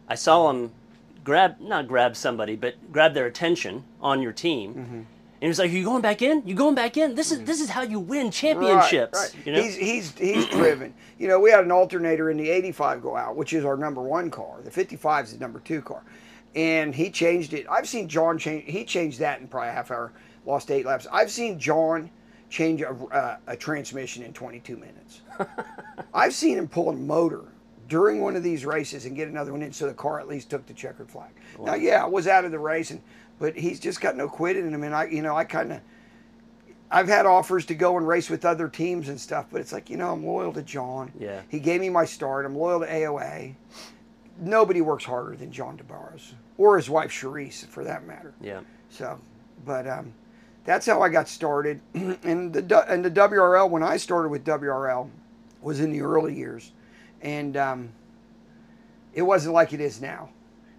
I 0.08 0.16
saw 0.16 0.50
him 0.50 0.72
grab 1.30 1.60
not 1.60 1.88
grab 1.88 2.16
somebody, 2.16 2.56
but 2.56 2.74
grab 2.92 3.14
their 3.14 3.28
attention 3.28 3.84
on 4.02 4.20
your 4.20 4.32
team. 4.32 4.74
Mm-hmm. 4.74 4.96
And 4.96 5.06
he 5.42 5.48
was 5.48 5.60
like, 5.60 5.70
"You 5.70 5.84
going 5.84 6.02
back 6.02 6.24
in? 6.24 6.42
You 6.44 6.56
going 6.56 6.74
back 6.74 6.98
in? 6.98 7.14
This 7.14 7.32
is 7.32 7.44
this 7.44 7.62
is 7.62 7.70
how 7.70 7.84
you 7.84 8.00
win 8.00 8.32
championships." 8.32 9.20
Right, 9.20 9.36
right. 9.36 9.46
You 9.46 9.54
know? 9.54 9.62
He's 9.62 9.76
he's 9.76 10.18
he's 10.18 10.46
driven. 10.60 10.92
You 11.20 11.28
know, 11.28 11.40
we 11.40 11.52
had 11.52 11.64
an 11.64 11.72
alternator 11.72 12.32
in 12.32 12.38
the 12.38 12.50
85 12.50 13.04
go 13.04 13.16
out, 13.16 13.36
which 13.36 13.54
is 13.54 13.64
our 13.64 13.78
number 13.78 14.02
one 14.02 14.32
car. 14.32 14.62
The 14.64 14.72
55 14.72 15.26
is 15.26 15.34
the 15.34 15.40
number 15.40 15.60
two 15.60 15.84
car, 15.84 16.02
and 16.56 16.96
he 16.96 17.12
changed 17.12 17.54
it. 17.54 17.68
I've 17.70 17.88
seen 17.88 18.10
John 18.10 18.40
change. 18.40 18.64
He 18.66 18.84
changed 18.84 19.20
that 19.20 19.40
in 19.40 19.48
probably 19.48 19.70
a 19.70 19.74
half 19.74 19.92
hour. 19.92 20.12
Lost 20.48 20.72
eight 20.72 20.88
laps. 20.88 21.06
I've 21.12 21.30
seen 21.30 21.60
John 21.60 22.10
change 22.50 22.82
a, 22.82 22.96
a, 23.12 23.54
a 23.54 23.56
transmission 23.56 24.24
in 24.24 24.34
22 24.34 24.78
minutes. 24.78 25.22
I've 26.14 26.34
seen 26.34 26.58
him 26.58 26.68
pull 26.68 26.90
a 26.90 26.94
motor 26.94 27.46
during 27.90 28.22
one 28.22 28.36
of 28.36 28.44
these 28.44 28.66
races 28.66 29.06
and 29.06 29.16
get 29.16 29.28
another 29.28 29.52
one 29.52 29.62
in, 29.62 29.74
so 29.74 29.88
the 29.88 29.94
car 29.94 30.20
at 30.20 30.28
least 30.28 30.50
took 30.50 30.66
the 30.66 30.74
checkered 30.74 31.10
flag. 31.10 31.32
Now, 31.60 31.74
yeah, 31.76 32.04
I 32.04 32.08
was 32.08 32.28
out 32.28 32.46
of 32.46 32.52
the 32.52 32.60
race, 32.60 32.92
and, 32.92 33.02
but 33.40 33.56
he's 33.58 33.80
just 33.80 34.00
got 34.00 34.16
no 34.16 34.30
quit 34.30 34.56
in 34.56 34.74
him. 34.74 34.84
And 34.84 34.96
I, 34.96 35.06
you 35.06 35.22
know, 35.22 35.36
I 35.36 35.44
kind 35.44 35.74
of, 35.74 35.82
I've 36.92 37.08
had 37.08 37.26
offers 37.26 37.66
to 37.66 37.76
go 37.76 37.98
and 37.98 38.08
race 38.08 38.30
with 38.30 38.46
other 38.46 38.70
teams 38.70 39.10
and 39.10 39.20
stuff, 39.20 39.48
but 39.52 39.60
it's 39.60 39.74
like, 39.74 39.90
you 39.90 39.98
know, 39.98 40.14
I'm 40.14 40.26
loyal 40.26 40.54
to 40.54 40.62
John. 40.62 41.12
Yeah. 41.20 41.42
He 41.50 41.60
gave 41.60 41.82
me 41.82 41.90
my 41.90 42.06
start. 42.06 42.46
I'm 42.46 42.56
loyal 42.56 42.80
to 42.80 42.88
AOA. 42.88 43.56
Nobody 44.40 44.82
works 44.82 45.04
harder 45.04 45.36
than 45.36 45.52
John 45.52 45.78
DeBarros 45.78 46.34
or 46.58 46.78
his 46.78 46.90
wife 46.90 47.12
Charisse, 47.12 47.66
for 47.66 47.84
that 47.84 48.06
matter. 48.06 48.34
yeah. 48.42 48.62
So, 48.92 49.20
but 49.66 49.88
um, 49.88 50.14
that's 50.66 50.86
how 50.86 51.02
I 51.02 51.10
got 51.10 51.28
started. 51.28 51.80
and 51.94 52.54
the 52.54 52.86
and 52.92 53.04
the 53.04 53.12
WRL 53.12 53.70
when 53.70 53.84
I 53.84 53.98
started 53.98 54.30
with 54.30 54.44
WRL 54.46 55.10
was 55.62 55.80
in 55.80 55.92
the 55.92 56.02
early 56.02 56.36
years, 56.36 56.72
and 57.22 57.58
um, 57.58 57.90
it 59.14 59.22
wasn't 59.22 59.54
like 59.54 59.74
it 59.74 59.82
is 59.82 60.02
now. 60.02 60.30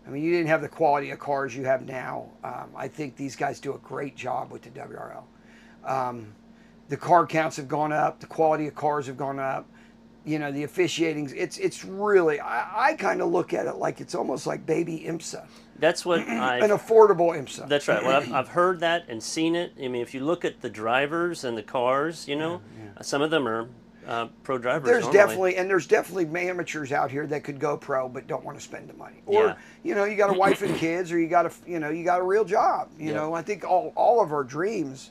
I 0.06 0.10
mean, 0.10 0.22
you 0.22 0.32
didn't 0.32 0.48
have 0.48 0.62
the 0.62 0.68
quality 0.68 1.10
of 1.10 1.18
cars 1.18 1.54
you 1.54 1.64
have 1.64 1.86
now. 1.86 2.30
Um, 2.42 2.70
I 2.74 2.88
think 2.88 3.16
these 3.16 3.36
guys 3.36 3.60
do 3.60 3.74
a 3.74 3.78
great 3.78 4.16
job 4.16 4.50
with 4.50 4.62
the 4.62 4.70
WRL. 4.70 5.22
Um, 5.84 6.34
the 6.88 6.96
car 6.96 7.26
counts 7.26 7.56
have 7.56 7.68
gone 7.68 7.92
up. 7.92 8.18
The 8.20 8.26
quality 8.26 8.66
of 8.66 8.74
cars 8.74 9.06
have 9.06 9.16
gone 9.16 9.38
up. 9.38 9.66
You 10.24 10.38
know, 10.38 10.52
the 10.52 10.64
officiating. 10.64 11.32
It's 11.34 11.58
it's 11.58 11.84
really. 11.84 12.40
I, 12.40 12.90
I 12.90 12.94
kind 12.94 13.22
of 13.22 13.30
look 13.30 13.54
at 13.54 13.66
it 13.66 13.76
like 13.76 14.00
it's 14.00 14.14
almost 14.14 14.46
like 14.46 14.66
baby 14.66 15.04
IMSA. 15.06 15.46
That's 15.78 16.04
what 16.04 16.20
I. 16.28 16.58
An 16.58 16.70
affordable 16.70 17.34
IMSA. 17.34 17.68
That's 17.68 17.88
right. 17.88 18.02
Well, 18.02 18.16
I've, 18.20 18.32
I've 18.32 18.48
heard 18.48 18.80
that 18.80 19.04
and 19.08 19.22
seen 19.22 19.54
it. 19.54 19.72
I 19.78 19.88
mean, 19.88 20.02
if 20.02 20.12
you 20.12 20.20
look 20.20 20.44
at 20.44 20.60
the 20.60 20.68
drivers 20.68 21.44
and 21.44 21.56
the 21.56 21.62
cars, 21.62 22.28
you 22.28 22.36
know, 22.36 22.60
some 23.00 23.22
of 23.22 23.30
them 23.30 23.46
are 23.48 23.68
uh, 24.06 24.28
pro 24.42 24.58
drivers. 24.58 24.88
There's 24.88 25.04
normally. 25.04 25.18
definitely 25.18 25.56
and 25.56 25.70
there's 25.70 25.86
definitely 25.86 26.48
amateurs 26.48 26.92
out 26.92 27.10
here 27.10 27.26
that 27.26 27.44
could 27.44 27.58
go 27.58 27.76
pro 27.76 28.08
but 28.08 28.26
don't 28.26 28.44
want 28.44 28.58
to 28.58 28.64
spend 28.64 28.88
the 28.88 28.94
money. 28.94 29.22
Or 29.26 29.46
Yeah. 29.46 29.56
you 29.82 29.94
know, 29.94 30.04
you 30.04 30.16
got 30.16 30.30
a 30.30 30.38
wife 30.38 30.62
and 30.62 30.76
kids, 30.76 31.12
or 31.12 31.18
you 31.18 31.28
got 31.28 31.46
a 31.46 31.52
you 31.66 31.78
know 31.78 31.90
you 31.90 32.04
got 32.04 32.20
a 32.20 32.24
real 32.24 32.44
job. 32.44 32.88
You 32.98 33.08
Yeah. 33.08 33.14
know, 33.16 33.34
I 33.34 33.42
think 33.42 33.64
all 33.64 33.92
all 33.96 34.22
of 34.22 34.32
our 34.32 34.44
dreams. 34.44 35.10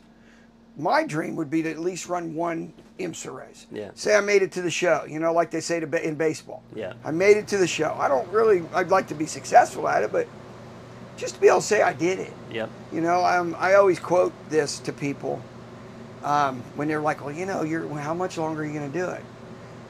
My 0.78 1.04
dream 1.04 1.36
would 1.36 1.50
be 1.50 1.62
to 1.64 1.70
at 1.70 1.80
least 1.80 2.08
run 2.08 2.34
one 2.36 2.72
IMSA 3.00 3.36
race. 3.36 3.68
Yeah. 3.70 3.92
Say 3.96 4.16
I 4.16 4.22
made 4.22 4.44
it 4.44 4.52
to 4.54 4.62
the 4.62 4.72
show. 4.72 5.04
You 5.08 5.20
know, 5.20 5.34
like 5.34 5.52
they 5.52 5.60
say 5.60 5.80
to 5.80 6.08
in 6.08 6.16
baseball. 6.16 6.64
Yeah. 6.74 6.94
I 7.04 7.12
made 7.12 7.36
it 7.36 7.48
to 7.50 7.58
the 7.58 7.68
show. 7.68 7.96
I 8.00 8.08
don't 8.08 8.28
really. 8.30 8.64
I'd 8.74 8.90
like 8.90 9.08
to 9.08 9.16
be 9.16 9.26
successful 9.26 9.88
at 9.90 10.04
it, 10.04 10.12
but 10.12 10.28
just 11.18 11.36
to 11.36 11.42
be 11.42 11.48
able 11.48 11.60
to 11.60 11.66
say 11.66 11.82
I 11.82 11.92
did 11.94 12.20
it. 12.20 12.34
Yep. 12.52 12.70
You 12.94 13.02
know, 13.02 13.26
um, 13.26 13.56
I 13.60 13.74
always 13.74 14.00
quote 14.00 14.32
this 14.50 14.80
to 14.80 14.94
people 14.94 15.42
um, 16.24 16.62
when 16.76 16.88
they're 16.88 17.02
like, 17.02 17.24
"Well, 17.24 17.34
you 17.34 17.46
know, 17.46 17.64
you're 17.64 17.88
how 17.98 18.14
much 18.14 18.38
longer 18.38 18.62
are 18.62 18.66
you 18.66 18.74
going 18.74 18.92
to 18.92 18.98
do 18.98 19.10
it?" 19.10 19.24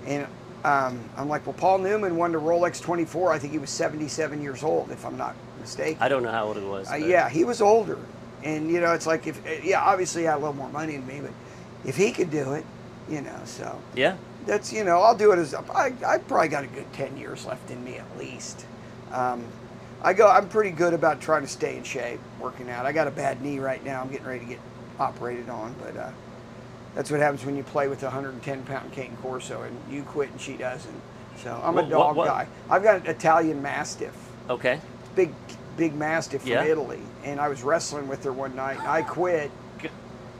And 0.05 0.27
um, 0.63 1.00
I'm 1.17 1.27
like, 1.29 1.45
"Well, 1.45 1.53
Paul 1.53 1.79
Newman 1.79 2.15
won 2.15 2.31
the 2.31 2.39
Rolex 2.39 2.81
24. 2.81 3.31
I 3.31 3.39
think 3.39 3.53
he 3.53 3.59
was 3.59 3.69
77 3.69 4.41
years 4.41 4.63
old, 4.63 4.91
if 4.91 5.05
I'm 5.05 5.17
not 5.17 5.36
mistaken." 5.59 5.98
I 6.01 6.09
don't 6.09 6.24
know 6.24 6.31
how 6.31 6.45
old 6.48 6.57
he 6.57 6.63
was. 6.63 6.91
Uh, 6.91 6.95
yeah, 6.95 7.29
he 7.29 7.43
was 7.43 7.62
older, 7.62 7.98
and 8.43 8.69
you 8.71 8.79
know, 8.81 8.93
it's 8.93 9.07
like 9.07 9.27
if 9.27 9.41
yeah, 9.63 9.81
obviously 9.81 10.21
he 10.21 10.25
had 10.27 10.36
a 10.36 10.39
little 10.39 10.55
more 10.55 10.69
money 10.69 10.98
than 10.98 11.07
me, 11.07 11.21
but 11.21 11.31
if 11.86 11.95
he 11.95 12.12
could 12.12 12.29
do 12.31 12.53
it, 12.53 12.65
you 13.09 13.21
know, 13.21 13.39
so 13.45 13.79
Yeah. 13.95 14.17
that's 14.45 14.71
you 14.74 14.83
know 14.83 15.01
I'll 15.01 15.15
do 15.15 15.31
it 15.31 15.39
as 15.39 15.53
I 15.53 15.93
I 16.05 16.17
probably 16.19 16.50
got 16.50 16.63
a 16.63 16.67
good 16.67 16.91
ten 16.93 17.17
years 17.17 17.45
left 17.45 17.71
in 17.71 17.83
me 17.83 17.98
at 17.98 18.17
least. 18.17 18.65
Um, 19.12 19.43
I 20.01 20.13
go 20.13 20.27
I'm 20.29 20.48
pretty 20.50 20.71
good 20.71 20.93
about 20.93 21.19
trying 21.21 21.41
to 21.41 21.48
stay 21.48 21.75
in 21.77 21.83
shape, 21.83 22.19
working 22.39 22.69
out. 22.69 22.86
I 22.86 22.91
got 22.91 23.07
a 23.07 23.12
bad 23.12 23.41
knee 23.41 23.59
right 23.59 23.83
now. 23.83 24.01
I'm 24.01 24.09
getting 24.09 24.27
ready 24.27 24.39
to 24.41 24.45
get 24.45 24.59
operated 25.00 25.50
on, 25.50 25.74
but 25.82 25.96
uh, 25.98 26.10
that's 26.96 27.10
what 27.12 27.20
happens 27.20 27.46
when 27.46 27.56
you 27.56 27.63
play 27.63 27.88
with 27.88 28.01
a 28.03 28.08
110 28.08 28.63
pound 28.63 28.91
Cane 28.91 29.15
Corso 29.22 29.62
and 29.63 29.77
you 29.94 30.03
quit 30.03 30.29
and 30.32 30.39
she 30.41 30.58
doesn't. 30.58 31.01
So 31.44 31.60
I'm 31.63 31.77
a 31.77 31.89
dog 31.89 32.15
guy. 32.18 32.48
I've 32.70 32.84
got 32.84 32.98
an 33.01 33.08
Italian 33.08 33.62
Mastiff, 33.62 34.15
Okay. 34.50 34.79
big 35.15 35.34
big 35.77 35.96
Mastiff 35.96 36.41
from 36.41 36.51
Yeah. 36.51 36.65
Italy, 36.65 37.00
and 37.24 37.39
I 37.39 37.48
was 37.48 37.63
wrestling 37.63 38.10
with 38.10 38.24
her 38.25 38.34
one 38.34 38.53
night. 38.56 38.79
And 38.79 38.88
I 38.88 39.01
quit. 39.01 39.50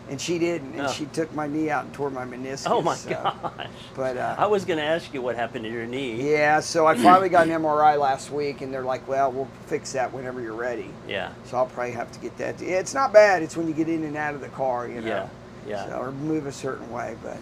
And 0.10 0.20
she 0.20 0.40
didn't, 0.40 0.74
and 0.74 0.82
Oh. 0.88 0.92
she 0.92 1.06
took 1.06 1.32
my 1.36 1.46
knee 1.46 1.70
out 1.70 1.86
and 1.86 1.94
tore 1.94 2.10
my 2.10 2.26
meniscus. 2.26 2.64
Oh 2.70 2.82
my 2.82 2.96
so- 2.96 3.10
gosh. 3.12 3.68
But 3.96 4.18
uh, 4.18 4.36
I 4.40 4.48
was 4.48 4.66
going 4.66 4.80
to 4.80 4.84
ask 4.84 5.14
you 5.14 5.22
what 5.22 5.36
happened 5.36 5.66
to 5.66 5.72
your 5.72 5.86
knee. 5.86 6.32
yeah, 6.32 6.60
so 6.62 6.88
I 6.88 6.96
finally 6.98 7.30
got 7.30 7.48
an 7.48 7.54
MRI 7.62 8.00
last 8.00 8.32
week, 8.32 8.62
and 8.62 8.74
they're 8.74 8.82
like, 8.84 9.08
"Well, 9.08 9.32
we'll 9.32 9.48
fix 9.68 9.92
that 9.94 10.12
whenever 10.12 10.42
you're 10.42 10.54
ready." 10.54 10.90
Yeah. 11.08 11.32
So 11.46 11.58
I'll 11.58 11.68
probably 11.68 11.92
have 11.92 12.12
to 12.12 12.20
get 12.20 12.36
that. 12.40 12.60
It's 12.62 12.94
not 12.96 13.14
bad. 13.14 13.44
It's 13.44 13.56
when 13.56 13.68
you 13.68 13.74
get 13.74 13.88
in 13.88 14.04
and 14.04 14.18
out 14.18 14.34
of 14.34 14.42
the 14.42 14.50
car, 14.50 14.88
you 14.88 15.02
know. 15.02 15.08
Yeah, 15.08 15.28
yeah. 15.68 15.86
So, 15.90 15.98
or 16.00 16.12
move 16.12 16.48
a 16.48 16.52
certain 16.52 16.92
way, 16.92 17.16
but 17.22 17.38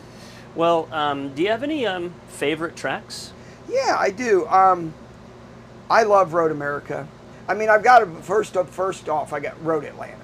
Well, 0.56 0.90
um, 0.92 1.34
do 1.36 1.42
you 1.44 1.50
have 1.50 1.64
any 1.64 1.86
um, 1.88 2.14
favorite 2.28 2.76
tracks? 2.76 3.32
yeah, 3.70 3.96
I 3.98 4.10
do. 4.10 4.46
Um, 4.48 4.94
I 5.90 6.04
love 6.04 6.34
Road 6.34 6.52
America. 6.52 7.08
I 7.48 7.54
mean, 7.54 7.70
I've 7.70 7.84
got 7.84 8.00
to 8.00 8.08
first 8.24 8.58
up. 8.58 8.68
First 8.70 9.08
off, 9.08 9.32
I 9.32 9.40
got 9.40 9.64
Road 9.64 9.86
Atlanta. 9.86 10.17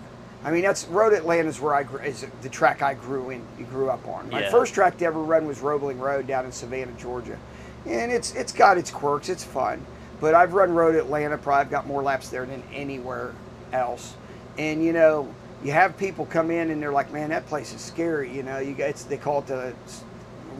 I 0.45 0.51
mean, 0.51 0.63
that's 0.63 0.85
Road 0.87 1.13
Atlanta 1.13 1.47
is 1.47 1.61
where 1.61 1.73
I 1.73 1.83
grew, 1.83 1.99
is 1.99 2.25
the 2.41 2.49
track 2.49 2.81
I 2.81 2.93
grew 2.95 3.29
in, 3.29 3.41
grew 3.69 3.89
up 3.89 4.05
on. 4.07 4.29
My 4.29 4.41
Yeah. 4.41 4.51
first 4.51 4.73
track 4.73 4.97
to 4.97 5.05
ever 5.05 5.19
run 5.19 5.47
was 5.47 5.61
Roebling 5.61 5.99
Road 5.99 6.27
down 6.27 6.45
in 6.45 6.51
Savannah, 6.51 6.91
Georgia, 6.97 7.37
and 7.85 8.11
it's 8.11 8.33
it's 8.35 8.51
got 8.51 8.77
its 8.77 8.91
quirks. 8.91 9.29
It's 9.29 9.43
fun, 9.43 9.85
but 10.19 10.33
I've 10.33 10.53
run 10.53 10.73
Road 10.73 10.95
Atlanta. 10.95 11.37
Probably 11.37 11.61
I've 11.61 11.71
got 11.71 11.87
more 11.87 12.03
laps 12.03 12.27
there 12.29 12.45
than 12.45 12.61
anywhere 12.73 13.31
else. 13.71 14.15
And 14.57 14.83
you 14.83 14.91
know, 14.91 15.29
you 15.63 15.71
have 15.71 15.97
people 15.97 16.25
come 16.25 16.51
in 16.51 16.71
and 16.71 16.81
they're 16.81 16.91
like, 16.91 17.11
"Man, 17.13 17.29
that 17.29 17.45
place 17.47 17.73
is 17.73 17.79
scary." 17.79 18.29
You 18.29 18.43
know, 18.43 18.59
you 18.59 18.73
guys 18.73 19.05
they 19.05 19.17
call 19.17 19.39
it 19.39 19.47
the 19.47 19.73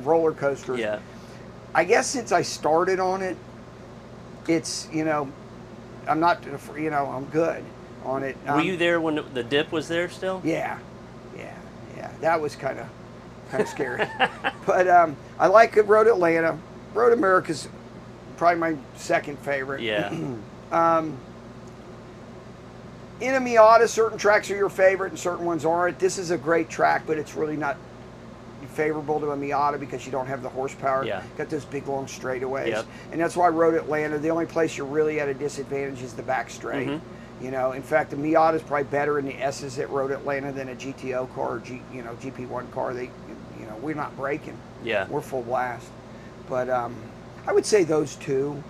roller 0.04 0.32
coaster. 0.32 0.78
Yeah. 0.78 1.00
I 1.76 1.84
guess 1.84 2.08
since 2.08 2.32
I 2.32 2.42
started 2.42 3.00
on 3.02 3.22
it, 3.22 3.36
it's 4.48 4.88
you 4.94 5.04
know, 5.04 5.28
I'm 6.08 6.22
not 6.22 6.42
you 6.78 6.90
know 6.90 7.06
I'm 7.08 7.26
good 7.26 7.64
on 8.06 8.24
it. 8.24 8.36
Were 8.46 8.54
Um, 8.54 8.62
you 8.62 8.78
there 8.78 9.00
when 9.02 9.24
the 9.34 9.44
dip 9.44 9.72
was 9.72 9.88
there 9.88 10.10
still? 10.10 10.42
Yeah, 10.44 10.78
yeah, 11.38 11.54
yeah. 11.98 12.12
That 12.22 12.42
was 12.42 12.56
kind 12.56 12.80
of 12.80 12.88
kind 13.52 13.64
of 13.64 13.70
scary. 13.70 14.06
but 14.66 14.88
um, 14.88 15.16
I 15.40 15.48
like 15.48 15.76
Road 15.88 16.08
Atlanta. 16.08 16.58
Road 16.94 17.14
America's 17.14 17.68
probably 18.38 18.60
my 18.60 18.76
second 18.96 19.38
favorite. 19.40 19.82
Yeah. 19.82 20.14
Um, 20.72 21.16
in 23.22 23.36
a 23.36 23.40
Miata, 23.40 23.88
certain 23.88 24.18
tracks 24.18 24.50
are 24.50 24.56
your 24.56 24.70
favorite 24.70 25.12
and 25.12 25.20
certain 25.20 25.46
ones 25.46 25.66
aren't. 25.66 26.00
This 26.00 26.18
is 26.18 26.32
a 26.32 26.38
great 26.38 26.68
track, 26.68 27.04
but 27.06 27.20
it's 27.20 27.36
really 27.36 27.56
not 27.56 27.78
favorable 28.70 29.20
to 29.20 29.30
a 29.32 29.38
Miata 29.38 29.80
because 29.80 30.04
you 30.04 30.12
don't 30.12 30.26
have 30.26 30.42
the 30.42 30.50
horsepower. 30.50 31.06
Yeah. 31.06 31.22
Got 31.38 31.50
those 31.50 31.64
big 31.64 31.88
long 31.88 32.08
straightaways. 32.08 32.70
Yep. 32.70 32.86
And 33.12 33.22
that's 33.22 33.36
why 33.38 33.50
Road 33.50 33.76
Atlanta, 33.76 34.18
the 34.18 34.30
only 34.32 34.48
place 34.48 34.76
you're 34.76 34.88
really 34.88 35.20
at 35.20 35.28
a 35.30 35.34
disadvantage 35.36 36.02
is 36.02 36.14
the 36.14 36.24
back 36.24 36.50
straight. 36.50 36.88
Mhm. 36.88 37.02
You 37.44 37.52
know, 37.52 37.74
in 37.74 37.84
fact, 37.84 38.10
the 38.10 38.16
Miata 38.16 38.56
is 38.56 38.62
probably 38.62 38.86
better 38.86 39.20
in 39.20 39.26
the 39.26 39.36
S's 39.36 39.78
at 39.78 39.90
Road 39.90 40.12
Atlanta 40.12 40.54
than 40.54 40.70
a 40.70 40.76
GTO 40.76 41.34
car 41.36 41.56
or 41.56 41.60
G, 41.60 41.82
you 41.94 42.02
know, 42.02 42.14
GP1 42.22 42.72
car. 42.72 42.94
They, 42.94 43.10
you 43.60 43.66
know, 43.66 43.76
we're 43.82 43.96
not 43.96 44.16
braking. 44.16 44.58
Yeah. 44.82 45.08
We're 45.10 45.20
full 45.22 45.42
blast. 45.44 45.88
But 46.48 46.70
um, 46.70 46.96
I 47.46 47.52
would 47.52 47.66
say 47.66 47.84
those 47.84 48.16
two. 48.16 48.64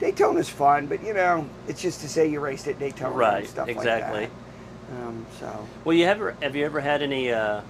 Daytona's 0.00 0.50
fun, 0.50 0.86
but 0.86 1.02
you 1.02 1.14
know, 1.14 1.48
it's 1.66 1.80
just 1.80 2.00
to 2.02 2.08
say 2.08 2.26
you 2.26 2.40
raced 2.40 2.68
at 2.68 2.78
Daytona 2.78 3.14
Right, 3.14 3.38
and 3.40 3.46
stuff 3.48 3.68
exactly. 3.68 4.20
like 4.22 4.30
that. 4.90 5.06
Um, 5.06 5.26
so 5.38 5.68
Well, 5.84 5.94
you 5.96 6.04
ever 6.06 6.34
have 6.42 6.56
you 6.56 6.64
ever 6.64 6.80
had 6.80 7.00
any 7.02 7.30
uh, 7.30 7.60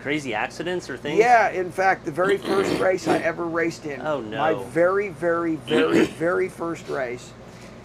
crazy 0.00 0.32
accidents 0.34 0.88
or 0.90 0.96
things? 0.96 1.18
yeah, 1.18 1.50
in 1.50 1.70
fact, 1.72 2.04
the 2.04 2.12
very 2.12 2.38
first 2.38 2.80
race 2.80 3.06
I 3.08 3.18
ever 3.18 3.44
raced 3.44 3.86
in, 3.86 4.00
Oh, 4.02 4.20
no. 4.20 4.38
my 4.38 4.54
very, 4.70 5.08
very, 5.08 5.56
very, 5.56 6.04
very 6.06 6.48
first 6.48 6.88
race 6.88 7.32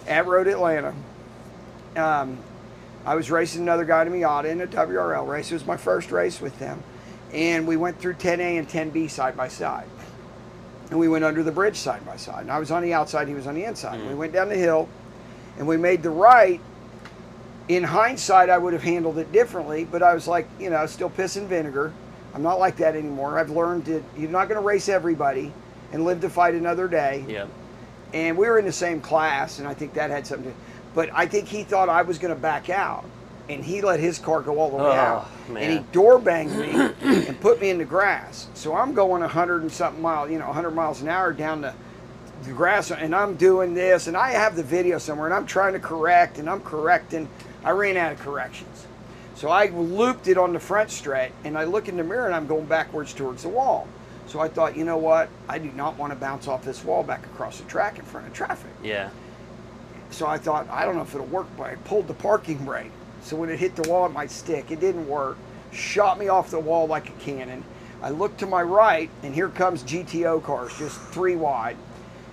at 0.06 0.26
Road 0.26 0.46
Atlanta. 0.48 0.94
Um, 1.96 2.38
I 3.04 3.14
was 3.14 3.30
racing 3.30 3.62
another 3.62 3.84
guy 3.84 4.04
to 4.04 4.10
Miata 4.10 4.46
in 4.46 4.60
a 4.60 4.66
WRL 4.66 5.26
race. 5.26 5.50
It 5.50 5.54
was 5.54 5.66
my 5.66 5.76
first 5.76 6.10
race 6.10 6.40
with 6.40 6.58
them, 6.58 6.82
and 7.32 7.66
we 7.66 7.76
went 7.76 7.98
through 8.00 8.14
10A 8.14 8.58
and 8.58 8.68
10B 8.68 9.08
side 9.10 9.36
by 9.36 9.48
side. 9.48 9.86
and 10.90 10.98
we 11.00 11.08
went 11.08 11.24
under 11.24 11.42
the 11.42 11.50
bridge 11.52 11.76
side 11.76 12.04
by 12.06 12.16
side. 12.16 12.42
And 12.42 12.50
I 12.50 12.58
was 12.60 12.70
on 12.70 12.82
the 12.82 12.92
outside, 12.94 13.26
he 13.26 13.34
was 13.34 13.46
on 13.48 13.54
the 13.56 13.64
inside. 13.64 13.98
We 14.08 14.14
went 14.14 14.32
down 14.32 14.48
the 14.48 14.56
hill, 14.56 14.88
and 15.58 15.66
we 15.66 15.76
made 15.76 16.02
the 16.02 16.10
right. 16.10 16.60
In 17.68 17.82
hindsight, 17.82 18.50
I 18.50 18.58
would 18.58 18.72
have 18.72 18.84
handled 18.84 19.18
it 19.18 19.32
differently, 19.32 19.84
but 19.84 20.00
I 20.02 20.14
was 20.14 20.28
like, 20.28 20.46
you 20.60 20.70
know, 20.70 20.86
still 20.86 21.10
piss 21.10 21.34
and 21.36 21.48
vinegar. 21.48 21.92
I'm 22.34 22.42
not 22.42 22.60
like 22.60 22.76
that 22.76 22.94
anymore. 22.94 23.38
I've 23.38 23.50
learned 23.50 23.86
that 23.86 24.02
you're 24.16 24.30
not 24.30 24.48
going 24.48 24.60
to 24.60 24.66
race 24.66 24.88
everybody 24.88 25.52
and 25.92 26.04
live 26.04 26.20
to 26.20 26.30
fight 26.30 26.54
another 26.54 26.86
day. 26.86 27.24
Yeah. 27.26 27.46
And 28.14 28.36
we 28.38 28.46
were 28.48 28.58
in 28.58 28.64
the 28.64 28.72
same 28.72 29.00
class, 29.00 29.58
and 29.58 29.66
I 29.66 29.74
think 29.74 29.94
that 29.94 30.10
had 30.10 30.24
something 30.26 30.52
to 30.52 30.56
But 30.96 31.10
I 31.12 31.26
think 31.26 31.46
he 31.46 31.62
thought 31.62 31.88
I 31.90 32.02
was 32.02 32.18
going 32.18 32.34
to 32.34 32.40
back 32.40 32.70
out, 32.70 33.04
and 33.50 33.62
he 33.62 33.82
let 33.82 34.00
his 34.00 34.18
car 34.18 34.40
go 34.40 34.58
all 34.58 34.70
the 34.70 34.76
way 34.76 34.82
Oh, 34.82 34.90
out. 34.92 35.28
And 35.48 35.72
he 35.72 35.78
door 35.92 36.18
banged 36.18 36.56
me 36.56 36.70
and 37.28 37.38
put 37.40 37.60
me 37.60 37.68
in 37.70 37.76
the 37.78 37.84
grass. 37.84 38.48
So 38.54 38.74
I'm 38.74 38.94
going 38.94 39.20
100 39.20 39.60
and 39.62 39.70
something 39.70 40.00
miles, 40.02 40.30
you 40.30 40.38
know, 40.38 40.46
100 40.46 40.70
miles 40.70 41.02
an 41.02 41.08
hour 41.08 41.34
down 41.34 41.60
the, 41.60 41.74
the 42.44 42.52
grass, 42.52 42.90
and 42.90 43.14
I'm 43.14 43.36
doing 43.36 43.74
this, 43.74 44.06
and 44.06 44.16
I 44.16 44.30
have 44.30 44.56
the 44.56 44.62
video 44.62 44.96
somewhere, 44.96 45.26
and 45.26 45.34
I'm 45.34 45.44
trying 45.46 45.74
to 45.74 45.78
correct, 45.80 46.38
and 46.38 46.48
I'm 46.48 46.62
correcting. 46.62 47.28
I 47.62 47.70
ran 47.72 47.98
out 47.98 48.12
of 48.12 48.18
corrections. 48.20 48.86
So 49.34 49.50
I 49.50 49.66
looped 49.66 50.28
it 50.28 50.38
on 50.38 50.54
the 50.54 50.60
front 50.60 50.90
straight, 50.90 51.32
and 51.44 51.58
I 51.58 51.64
look 51.64 51.88
in 51.88 51.98
the 51.98 52.04
mirror, 52.04 52.24
and 52.24 52.34
I'm 52.34 52.46
going 52.46 52.64
backwards 52.64 53.12
towards 53.12 53.42
the 53.42 53.50
wall. 53.50 53.86
So 54.28 54.40
I 54.40 54.48
thought, 54.48 54.74
you 54.74 54.84
know 54.84 54.96
what? 54.96 55.28
I 55.46 55.58
do 55.58 55.70
not 55.72 55.98
want 55.98 56.12
to 56.14 56.18
bounce 56.18 56.48
off 56.48 56.64
this 56.64 56.82
wall 56.82 57.02
back 57.02 57.26
across 57.26 57.58
the 57.58 57.64
track 57.68 57.98
in 57.98 58.04
front 58.06 58.26
of 58.26 58.32
traffic. 58.32 58.70
Yeah. 58.82 59.10
So 60.10 60.26
I 60.26 60.38
thought, 60.38 60.68
I 60.70 60.84
don't 60.84 60.96
know 60.96 61.02
if 61.02 61.14
it'll 61.14 61.26
work, 61.26 61.46
but 61.56 61.64
I 61.64 61.74
pulled 61.76 62.08
the 62.08 62.14
parking 62.14 62.64
brake. 62.64 62.92
So 63.22 63.36
when 63.36 63.50
it 63.50 63.58
hit 63.58 63.76
the 63.76 63.88
wall, 63.88 64.06
it 64.06 64.12
might 64.12 64.30
stick. 64.30 64.70
It 64.70 64.80
didn't 64.80 65.08
work. 65.08 65.36
Shot 65.72 66.18
me 66.18 66.28
off 66.28 66.50
the 66.50 66.60
wall 66.60 66.86
like 66.86 67.08
a 67.08 67.12
cannon. 67.12 67.64
I 68.02 68.10
looked 68.10 68.38
to 68.40 68.46
my 68.46 68.62
right, 68.62 69.10
and 69.22 69.34
here 69.34 69.48
comes 69.48 69.82
GTO 69.82 70.42
cars, 70.42 70.76
just 70.78 71.00
three 71.00 71.34
wide. 71.34 71.76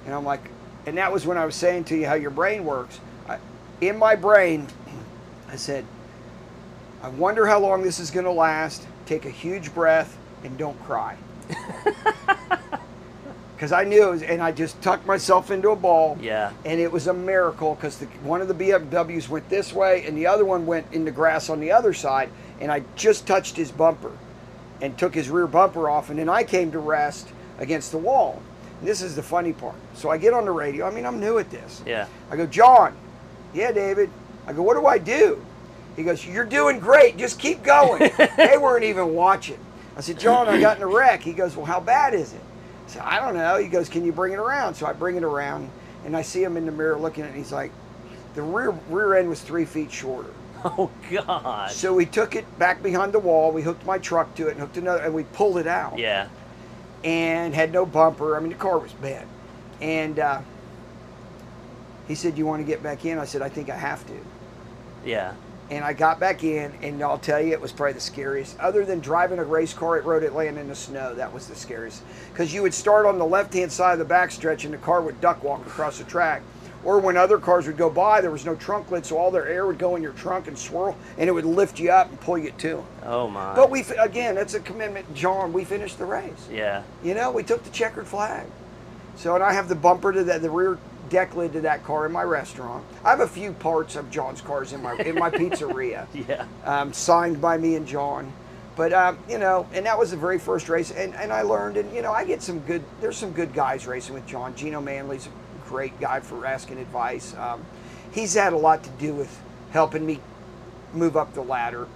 And 0.05 0.13
I'm 0.13 0.25
like, 0.25 0.49
and 0.85 0.97
that 0.97 1.11
was 1.11 1.25
when 1.25 1.37
I 1.37 1.45
was 1.45 1.55
saying 1.55 1.85
to 1.85 1.97
you 1.97 2.05
how 2.05 2.13
your 2.13 2.31
brain 2.31 2.65
works. 2.65 2.99
I, 3.27 3.39
in 3.81 3.97
my 3.97 4.15
brain, 4.15 4.67
I 5.49 5.55
said, 5.55 5.85
I 7.01 7.09
wonder 7.09 7.45
how 7.47 7.59
long 7.59 7.81
this 7.81 7.99
is 7.99 8.11
going 8.11 8.25
to 8.25 8.31
last. 8.31 8.85
Take 9.05 9.25
a 9.25 9.29
huge 9.29 9.73
breath 9.73 10.17
and 10.43 10.57
don't 10.57 10.81
cry. 10.83 11.17
Because 13.63 13.71
I 13.71 13.85
knew, 13.85 14.09
it 14.09 14.11
was, 14.11 14.23
and 14.23 14.41
I 14.41 14.51
just 14.51 14.81
tucked 14.81 15.05
myself 15.05 15.49
into 15.49 15.69
a 15.69 15.75
ball. 15.77 16.17
Yeah. 16.19 16.51
And 16.65 16.81
it 16.81 16.91
was 16.91 17.07
a 17.07 17.13
miracle 17.13 17.75
because 17.75 17.97
one 18.21 18.41
of 18.41 18.49
the 18.49 18.53
BMWs 18.53 19.29
went 19.29 19.47
this 19.47 19.71
way 19.71 20.05
and 20.05 20.17
the 20.17 20.27
other 20.27 20.43
one 20.43 20.65
went 20.65 20.85
in 20.91 21.05
the 21.05 21.11
grass 21.11 21.49
on 21.49 21.61
the 21.61 21.71
other 21.71 21.93
side. 21.93 22.29
And 22.59 22.69
I 22.69 22.83
just 22.97 23.25
touched 23.25 23.55
his 23.55 23.71
bumper 23.71 24.11
and 24.81 24.97
took 24.97 25.15
his 25.15 25.29
rear 25.29 25.47
bumper 25.47 25.89
off. 25.89 26.09
And 26.09 26.19
then 26.19 26.27
I 26.27 26.43
came 26.43 26.73
to 26.73 26.79
rest 26.79 27.29
against 27.57 27.93
the 27.93 27.97
wall. 27.97 28.41
And 28.81 28.89
this 28.89 29.01
is 29.01 29.15
the 29.15 29.23
funny 29.23 29.53
part. 29.53 29.75
So 29.93 30.09
I 30.09 30.17
get 30.17 30.33
on 30.33 30.43
the 30.43 30.51
radio. 30.51 30.85
I 30.85 30.91
mean, 30.91 31.05
I'm 31.05 31.21
new 31.21 31.37
at 31.37 31.49
this. 31.49 31.81
Yeah. 31.85 32.07
I 32.29 32.35
go, 32.35 32.45
John. 32.45 32.93
Yeah, 33.53 33.71
David. 33.71 34.09
I 34.45 34.51
go, 34.51 34.61
what 34.61 34.73
do 34.73 34.87
I 34.87 34.97
do? 34.97 35.41
He 35.95 36.03
goes, 36.03 36.27
you're 36.27 36.43
doing 36.43 36.79
great. 36.79 37.15
Just 37.15 37.39
keep 37.39 37.63
going. 37.63 38.11
they 38.35 38.57
weren't 38.57 38.83
even 38.83 39.13
watching. 39.13 39.59
I 39.95 40.01
said, 40.01 40.19
John, 40.19 40.49
I 40.49 40.59
got 40.59 40.75
in 40.75 40.83
a 40.83 40.87
wreck. 40.87 41.21
He 41.21 41.31
goes, 41.31 41.55
well, 41.55 41.65
how 41.65 41.79
bad 41.79 42.13
is 42.13 42.33
it? 42.33 42.41
I 42.85 42.89
said, 42.89 43.01
I 43.03 43.19
don't 43.19 43.35
know. 43.35 43.57
He 43.57 43.67
goes, 43.67 43.89
can 43.89 44.05
you 44.05 44.11
bring 44.11 44.33
it 44.33 44.39
around? 44.39 44.75
So 44.75 44.85
I 44.85 44.93
bring 44.93 45.15
it 45.15 45.23
around, 45.23 45.69
and 46.05 46.15
I 46.15 46.21
see 46.21 46.43
him 46.43 46.57
in 46.57 46.65
the 46.65 46.71
mirror 46.71 46.97
looking 46.97 47.23
at 47.23 47.27
it. 47.27 47.29
And 47.29 47.37
he's 47.37 47.51
like, 47.51 47.71
the 48.33 48.41
rear 48.41 48.71
rear 48.89 49.15
end 49.15 49.29
was 49.29 49.41
three 49.41 49.65
feet 49.65 49.91
shorter. 49.91 50.33
Oh 50.65 50.89
God. 51.11 51.71
So 51.71 51.93
we 51.93 52.05
took 52.05 52.37
it 52.37 52.57
back 52.57 52.81
behind 52.81 53.11
the 53.11 53.19
wall. 53.19 53.51
We 53.51 53.63
hooked 53.63 53.85
my 53.85 53.97
truck 53.97 54.33
to 54.35 54.47
it 54.47 54.51
and 54.51 54.61
hooked 54.61 54.77
another, 54.77 55.01
and 55.01 55.13
we 55.13 55.23
pulled 55.23 55.57
it 55.57 55.67
out. 55.67 55.99
Yeah. 55.99 56.29
And 57.03 57.53
had 57.53 57.73
no 57.73 57.85
bumper. 57.85 58.37
I 58.37 58.39
mean, 58.39 58.47
the 58.47 58.55
car 58.55 58.77
was 58.79 58.93
bad. 58.93 59.27
And 59.81 60.19
uh, 60.19 60.39
he 62.07 62.15
said, 62.15 62.37
"You 62.37 62.45
want 62.45 62.61
to 62.61 62.65
get 62.65 62.81
back 62.81 63.03
in?" 63.03 63.19
I 63.19 63.25
said, 63.25 63.41
"I 63.41 63.49
think 63.49 63.69
I 63.69 63.75
have 63.75 64.07
to." 64.07 64.13
Yeah. 65.05 65.33
And 65.73 65.83
I 65.83 65.91
got 65.91 66.19
back 66.19 66.43
in, 66.43 66.71
and 66.83 67.01
I'll 67.01 67.17
tell 67.17 67.41
you, 67.41 67.51
it 67.51 67.59
was 67.59 67.71
probably 67.71 67.93
the 67.93 67.99
scariest. 67.99 68.59
Other 68.59 68.85
than 68.85 68.99
driving 68.99 69.39
a 69.39 69.43
race 69.43 69.73
car 69.73 69.97
at 69.97 70.05
Road 70.05 70.21
Atlanta 70.21 70.61
in 70.61 70.67
the 70.67 70.75
snow, 70.75 71.15
that 71.15 71.33
was 71.33 71.47
the 71.47 71.55
scariest. 71.55 72.03
Because 72.31 72.53
you 72.53 72.61
would 72.61 72.75
start 72.75 73.07
on 73.07 73.17
the 73.17 73.25
left-hand 73.25 73.71
side 73.71 73.99
of 73.99 74.07
the 74.07 74.13
backstretch, 74.13 74.65
and 74.65 74.73
the 74.75 74.77
car 74.77 75.01
would 75.01 75.19
duck 75.19 75.43
walk 75.43 75.65
across 75.65 75.97
the 75.97 76.03
track. 76.03 76.43
Or 76.83 76.99
when 76.99 77.17
other 77.17 77.39
cars 77.39 77.65
would 77.65 77.77
go 77.77 77.89
by, 77.89 78.21
there 78.21 78.29
was 78.29 78.45
no 78.45 78.53
trunk 78.53 78.91
lid, 78.91 79.03
so 79.03 79.17
all 79.17 79.31
their 79.31 79.47
air 79.47 79.65
would 79.65 79.79
go 79.79 79.95
in 79.95 80.03
your 80.03 80.11
trunk 80.11 80.47
and 80.47 80.55
swirl, 80.55 80.95
and 81.17 81.27
it 81.27 81.31
would 81.33 81.43
lift 81.43 81.79
you 81.79 81.89
up 81.89 82.07
and 82.07 82.21
pull 82.21 82.37
you 82.37 82.51
to 82.51 82.75
them. 82.75 82.85
Oh 83.03 83.27
my. 83.27 83.55
But 83.55 83.71
we, 83.71 83.81
again, 83.99 84.35
that's 84.35 84.53
a 84.53 84.59
commitment, 84.59 85.11
John. 85.15 85.53
We 85.53 85.65
finished 85.65 85.97
the 85.97 86.05
race. 86.05 86.47
Yeah. 86.51 86.83
You 87.03 87.15
know, 87.15 87.31
we 87.31 87.41
took 87.41 87.63
the 87.63 87.71
checkered 87.71 88.05
flag. 88.05 88.45
So, 89.15 89.33
and 89.33 89.43
I 89.43 89.53
have 89.53 89.69
the 89.69 89.75
bumper 89.75 90.13
to 90.13 90.23
that, 90.25 90.43
the 90.43 90.51
rear 90.51 90.77
deck 91.09 91.35
lid 91.35 91.53
to 91.53 91.61
that 91.61 91.83
car 91.83 92.05
in 92.05 92.11
my 92.11 92.23
restaurant. 92.23 92.83
I 93.03 93.09
have 93.09 93.19
a 93.19 93.27
few 93.27 93.51
parts 93.53 93.95
of 93.95 94.09
John's 94.09 94.41
cars 94.41 94.73
in 94.73 94.81
my 94.81 94.95
in 94.97 95.15
my 95.15 95.29
pizzeria, 95.31 96.07
Yeah. 96.13 96.45
um, 96.65 96.93
signed 96.93 97.41
by 97.41 97.57
me 97.57 97.75
and 97.75 97.87
John. 97.87 98.31
But 98.75 98.91
um, 98.93 99.19
you 99.29 99.37
know, 99.37 99.67
and 99.73 99.85
that 99.85 99.97
was 99.99 100.11
the 100.11 100.17
very 100.17 100.39
first 100.39 100.67
race, 100.69 100.89
and, 100.91 101.13
and 101.15 101.31
I 101.31 101.43
learned, 101.43 101.77
and 101.77 101.93
you 101.95 102.01
know, 102.01 102.11
I 102.11 102.25
get 102.25 102.41
some 102.41 102.59
good. 102.59 102.83
There's 103.01 103.17
some 103.17 103.31
good 103.31 103.53
guys 103.53 103.85
racing 103.85 104.15
with 104.15 104.25
John. 104.25 104.55
Gino 104.55 104.81
Manley's 104.81 105.27
a 105.27 105.69
great 105.69 105.99
guy 105.99 106.19
for 106.21 106.45
asking 106.45 106.79
advice. 106.79 107.35
Um, 107.35 107.63
he's 108.11 108.33
had 108.33 108.51
a 108.53 108.57
lot 108.57 108.83
to 108.83 108.89
do 108.91 109.13
with 109.13 109.41
helping 109.71 110.05
me 110.05 110.19
move 110.93 111.15
up 111.17 111.33
the 111.33 111.43
ladder. 111.43 111.87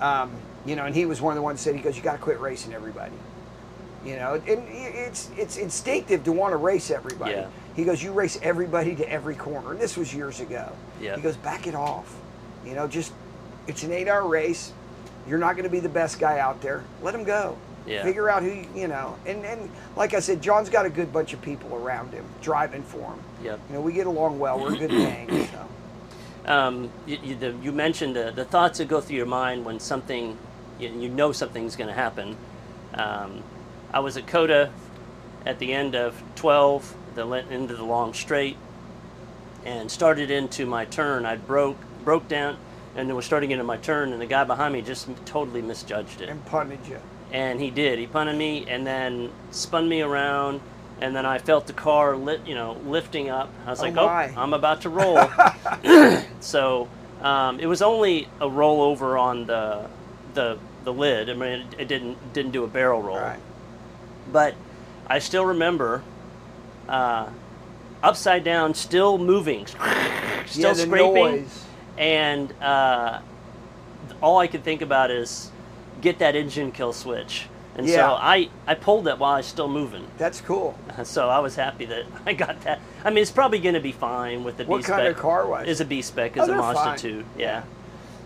Um, 0.00 0.30
you 0.66 0.76
know, 0.76 0.84
and 0.86 0.94
he 0.94 1.04
was 1.06 1.20
one 1.20 1.32
of 1.32 1.36
the 1.36 1.42
ones 1.42 1.58
that 1.58 1.64
said 1.70 1.74
he 1.74 1.82
goes, 1.82 1.96
"You 1.96 2.02
got 2.02 2.12
to 2.12 2.18
quit 2.18 2.38
racing 2.38 2.72
everybody." 2.74 3.14
You 4.04 4.16
know, 4.16 4.34
and 4.34 4.64
it's 4.68 5.30
it's 5.36 5.56
instinctive 5.56 6.22
to 6.24 6.32
want 6.32 6.52
to 6.52 6.56
race 6.58 6.90
everybody. 6.92 7.32
Yeah. 7.32 7.48
He 7.76 7.84
goes, 7.84 8.02
"You 8.02 8.12
race 8.12 8.38
everybody 8.42 8.94
to 8.96 9.10
every 9.10 9.34
corner." 9.34 9.72
And 9.72 9.80
this 9.80 9.96
was 9.96 10.14
years 10.14 10.40
ago. 10.40 10.72
Yeah. 11.00 11.16
He 11.16 11.22
goes, 11.22 11.36
"Back 11.36 11.66
it 11.66 11.74
off." 11.74 12.14
You 12.64 12.74
know, 12.74 12.86
just 12.86 13.12
it's 13.66 13.82
an 13.82 13.92
eight-hour 13.92 14.26
race. 14.26 14.72
You're 15.26 15.38
not 15.38 15.52
going 15.52 15.64
to 15.64 15.70
be 15.70 15.80
the 15.80 15.88
best 15.88 16.18
guy 16.18 16.38
out 16.38 16.60
there. 16.60 16.84
Let 17.02 17.14
him 17.14 17.24
go. 17.24 17.56
Yeah. 17.86 18.02
Figure 18.02 18.28
out 18.28 18.42
who 18.42 18.50
you, 18.50 18.66
you 18.74 18.88
know. 18.88 19.16
And 19.26 19.44
and 19.44 19.70
like 19.96 20.14
I 20.14 20.20
said, 20.20 20.42
John's 20.42 20.68
got 20.68 20.86
a 20.86 20.90
good 20.90 21.12
bunch 21.12 21.32
of 21.32 21.40
people 21.40 21.74
around 21.74 22.12
him 22.12 22.24
driving 22.42 22.82
for 22.82 23.12
him. 23.12 23.20
Yep. 23.42 23.60
You 23.68 23.74
know, 23.74 23.80
we 23.80 23.92
get 23.92 24.06
along 24.06 24.38
well. 24.38 24.58
We're 24.60 24.74
a 24.74 24.78
good 24.78 24.90
gang. 25.28 25.48
So. 25.48 25.66
Um, 26.46 26.90
you, 27.06 27.18
you, 27.22 27.36
the, 27.36 27.54
you 27.62 27.72
mentioned 27.72 28.16
the, 28.16 28.32
the 28.34 28.44
thoughts 28.44 28.78
that 28.78 28.88
go 28.88 29.00
through 29.00 29.16
your 29.16 29.26
mind 29.26 29.64
when 29.64 29.78
something, 29.78 30.36
you, 30.78 30.88
you 30.88 31.08
know 31.08 31.32
something's 31.32 31.76
going 31.76 31.88
to 31.88 31.94
happen. 31.94 32.36
Um, 32.94 33.42
I 33.92 34.00
was 34.00 34.16
at 34.16 34.26
COTA 34.26 34.70
at 35.46 35.58
the 35.58 35.72
end 35.72 35.94
of 35.94 36.20
12, 36.36 36.94
the 37.14 37.26
into 37.50 37.74
the 37.76 37.84
long 37.84 38.14
straight, 38.14 38.56
and 39.64 39.90
started 39.90 40.30
into 40.30 40.66
my 40.66 40.84
turn. 40.86 41.26
I 41.26 41.36
broke 41.36 41.76
broke 42.04 42.28
down, 42.28 42.56
and 42.96 43.08
then 43.08 43.16
was 43.16 43.24
starting 43.26 43.50
into 43.50 43.64
my 43.64 43.76
turn, 43.76 44.12
and 44.12 44.20
the 44.20 44.26
guy 44.26 44.44
behind 44.44 44.74
me 44.74 44.82
just 44.82 45.08
totally 45.26 45.62
misjudged 45.62 46.20
it. 46.20 46.28
And 46.28 46.44
punted 46.46 46.86
you. 46.88 46.98
and 47.32 47.60
he 47.60 47.70
did. 47.70 47.98
He 47.98 48.06
punted 48.06 48.36
me 48.36 48.66
and 48.68 48.86
then 48.86 49.30
spun 49.50 49.88
me 49.88 50.02
around, 50.02 50.60
and 51.00 51.14
then 51.14 51.26
I 51.26 51.38
felt 51.38 51.66
the 51.66 51.72
car 51.72 52.16
lit, 52.16 52.40
you 52.46 52.54
know, 52.54 52.72
lifting 52.84 53.30
up. 53.30 53.50
I 53.66 53.70
was 53.70 53.80
Oh 53.80 53.84
like, 53.84 53.94
my. 53.94 54.02
"Oh, 54.02 54.34
I'm 54.36 54.52
about 54.54 54.82
to 54.82 54.88
roll." 54.90 55.30
so 56.40 56.88
um, 57.22 57.60
it 57.60 57.66
was 57.66 57.82
only 57.82 58.28
a 58.40 58.48
rollover 58.48 59.20
on 59.20 59.46
the 59.46 59.88
the 60.34 60.58
the 60.84 60.92
lid. 60.92 61.30
I 61.30 61.34
mean, 61.34 61.52
it, 61.60 61.66
it 61.80 61.88
didn't 61.88 62.32
didn't 62.32 62.52
do 62.52 62.64
a 62.64 62.68
barrel 62.68 63.02
roll, 63.02 63.16
right. 63.18 63.40
but 64.32 64.54
I 65.06 65.18
still 65.20 65.44
remember. 65.46 66.02
Uh, 66.90 67.30
upside 68.02 68.42
down, 68.44 68.74
still 68.74 69.16
moving, 69.18 69.66
still 70.46 70.62
yeah, 70.62 70.72
scraping, 70.74 71.14
noise. 71.14 71.64
and 71.98 72.52
uh, 72.60 73.20
all 74.22 74.38
I 74.38 74.46
could 74.46 74.64
think 74.64 74.82
about 74.82 75.10
is 75.10 75.50
get 76.00 76.18
that 76.18 76.34
engine 76.34 76.72
kill 76.72 76.92
switch. 76.92 77.46
And 77.76 77.86
Yeah. 77.86 77.96
so 77.96 78.14
I, 78.14 78.48
I 78.66 78.74
pulled 78.74 79.06
it 79.06 79.18
while 79.18 79.34
I 79.34 79.36
was 79.38 79.46
still 79.46 79.68
moving. 79.68 80.06
That's 80.18 80.40
cool. 80.40 80.76
So 81.04 81.28
I 81.30 81.38
was 81.38 81.54
happy 81.56 81.84
that 81.86 82.04
I 82.26 82.32
got 82.34 82.60
that. 82.62 82.80
I 83.04 83.10
mean, 83.10 83.22
it's 83.22 83.30
probably 83.30 83.58
going 83.60 83.74
to 83.76 83.80
be 83.80 83.92
fine 83.92 84.42
with 84.44 84.56
the 84.58 84.64
What 84.64 84.78
B 84.78 84.82
kind 84.82 85.02
spec. 85.02 85.16
of 85.16 85.22
car 85.22 85.46
was 85.46 85.68
Is 85.68 85.80
a 85.80 85.84
B 85.84 86.02
spec, 86.02 86.36
Oh, 86.36 86.42
is 86.42 86.48
a 86.48 86.50
they're 86.52 86.58
Mazda 86.60 86.82
fine. 86.82 86.98
2. 86.98 87.24
Yeah. 87.38 87.62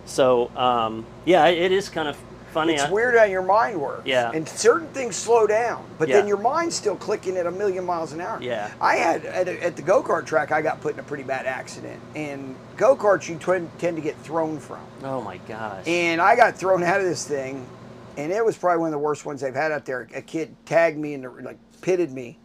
So 0.07 0.51
um, 0.57 1.05
yeah, 1.25 1.47
it 1.47 1.71
is 1.73 1.89
kind 1.89 2.09
of 2.09 2.17
funny. 2.55 2.75
It's 2.75 2.85
I- 2.85 2.91
weird 2.91 3.17
how 3.19 3.25
your 3.25 3.43
mind 3.43 3.79
works. 3.81 4.07
Yeah. 4.07 4.31
And 4.33 4.49
certain 4.49 4.89
things 4.89 5.17
slow 5.17 5.47
down, 5.47 5.85
but 5.99 6.09
then 6.09 6.27
your 6.27 6.39
mind's 6.39 6.75
still 6.77 6.97
clicking 6.97 7.37
at 7.37 7.47
a 7.47 7.51
million 7.51 7.85
miles 7.85 8.13
an 8.13 8.21
hour. 8.23 8.41
Yeah. 8.41 8.71
I 8.81 8.97
had 8.97 9.27
at, 9.27 9.49
a, 9.49 9.63
at 9.63 9.77
the 9.77 9.83
go 9.83 10.03
kart 10.03 10.25
track, 10.25 10.53
I 10.53 10.63
got 10.63 10.81
put 10.81 10.95
in 10.95 11.01
a 11.01 11.03
pretty 11.03 11.25
bad 11.25 11.45
accident, 11.47 12.01
and 12.15 12.55
go 12.77 12.97
karts 12.97 13.29
you 13.29 13.37
tend, 13.37 13.71
tend 13.79 13.97
to 13.97 14.03
get 14.03 14.17
thrown 14.19 14.59
from, 14.59 14.81
Oh 15.03 15.21
my 15.21 15.37
gosh. 15.49 15.87
and 15.87 16.21
I 16.21 16.37
got 16.37 16.57
thrown 16.57 16.83
out 16.83 17.01
of 17.01 17.07
this 17.07 17.27
thing, 17.27 17.67
and 18.17 18.33
it 18.33 18.45
was 18.45 18.57
probably 18.57 18.79
one 18.79 18.89
of 18.89 18.93
the 18.93 18.99
worst 18.99 19.27
ones 19.27 19.41
they've 19.41 19.55
had 19.55 19.73
out 19.73 19.85
there. 19.85 20.09
A 20.15 20.23
kid 20.23 20.55
tagged 20.65 20.97
me 20.99 21.15
and 21.15 21.45
like 21.45 21.59
pitted 21.83 22.13
me 22.13 22.39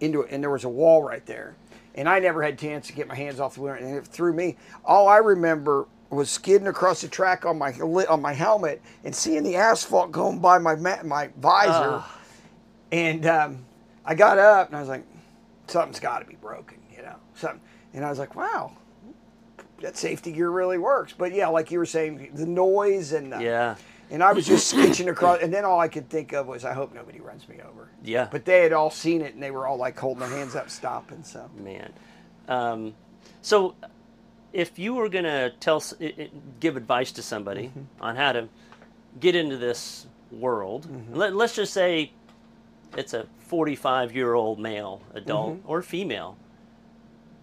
into 0.00 0.22
it, 0.22 0.30
and 0.30 0.42
there 0.42 0.50
was 0.50 0.64
a 0.64 0.68
wall 0.68 1.02
right 1.02 1.24
there, 1.26 1.56
and 1.94 2.08
I 2.08 2.18
never 2.20 2.42
had 2.42 2.54
a 2.54 2.56
chance 2.56 2.86
to 2.86 2.92
get 2.92 3.08
my 3.08 3.14
hands 3.16 3.40
off 3.40 3.56
the 3.56 3.62
wheel, 3.62 3.72
and 3.74 3.96
it 3.96 4.06
threw 4.06 4.32
me. 4.32 4.56
All 4.84 5.08
I 5.08 5.16
remember 5.18 5.86
was 6.10 6.30
skidding 6.30 6.68
across 6.68 7.00
the 7.00 7.08
track 7.08 7.44
on 7.44 7.58
my 7.58 7.72
on 7.72 8.22
my 8.22 8.32
helmet 8.32 8.82
and 9.04 9.14
seeing 9.14 9.42
the 9.42 9.56
asphalt 9.56 10.12
going 10.12 10.38
by 10.38 10.58
my 10.58 10.74
my 11.02 11.30
visor, 11.38 12.04
and 12.92 13.26
um, 13.26 13.64
I 14.04 14.14
got 14.14 14.38
up 14.38 14.68
and 14.68 14.76
I 14.76 14.80
was 14.80 14.88
like, 14.88 15.04
something's 15.66 16.00
got 16.00 16.20
to 16.20 16.24
be 16.24 16.36
broken, 16.36 16.78
you 16.94 17.02
know, 17.02 17.16
something, 17.34 17.60
and 17.92 18.04
I 18.04 18.10
was 18.10 18.18
like, 18.18 18.34
wow. 18.34 18.72
That 19.82 19.96
safety 19.98 20.32
gear 20.32 20.48
really 20.48 20.78
works, 20.78 21.12
but 21.12 21.34
yeah, 21.34 21.48
like 21.48 21.70
you 21.70 21.78
were 21.78 21.84
saying, 21.84 22.30
the 22.32 22.46
noise 22.46 23.12
and 23.12 23.30
the, 23.30 23.42
yeah. 23.42 23.74
and 24.10 24.22
I 24.22 24.32
was 24.32 24.46
just 24.46 24.68
sketching 24.68 25.10
across, 25.10 25.42
and 25.42 25.52
then 25.52 25.66
all 25.66 25.78
I 25.78 25.88
could 25.88 26.08
think 26.08 26.32
of 26.32 26.46
was, 26.46 26.64
I 26.64 26.72
hope 26.72 26.94
nobody 26.94 27.20
runs 27.20 27.46
me 27.46 27.58
over. 27.60 27.90
Yeah. 28.02 28.26
But 28.30 28.46
they 28.46 28.62
had 28.62 28.72
all 28.72 28.90
seen 28.90 29.20
it, 29.20 29.34
and 29.34 29.42
they 29.42 29.50
were 29.50 29.66
all 29.66 29.76
like 29.76 29.98
holding 29.98 30.20
their 30.20 30.30
hands 30.30 30.56
up, 30.56 30.70
stopping. 30.70 31.22
So 31.24 31.50
Man. 31.58 31.92
Um, 32.48 32.94
so, 33.42 33.74
if 34.56 34.78
you 34.78 34.94
were 34.94 35.08
going 35.10 35.24
to 35.24 35.52
tell, 35.60 35.76
s- 35.76 35.92
i- 36.00 36.14
i- 36.18 36.30
give 36.60 36.76
advice 36.76 37.12
to 37.12 37.22
somebody 37.22 37.64
Mm-hmm. 37.68 38.02
on 38.02 38.16
how 38.16 38.32
to 38.32 38.48
get 39.20 39.34
into 39.36 39.56
this 39.58 40.06
world, 40.30 40.88
let, 41.12 41.34
let's 41.36 41.54
just 41.54 41.72
say 41.74 42.12
it's 42.96 43.12
a 43.14 43.26
45 43.38 44.14
year 44.16 44.32
old 44.34 44.58
male, 44.58 45.02
adult, 45.14 45.58
Mm-hmm. 45.58 45.68
or 45.70 45.82
female. 45.82 46.36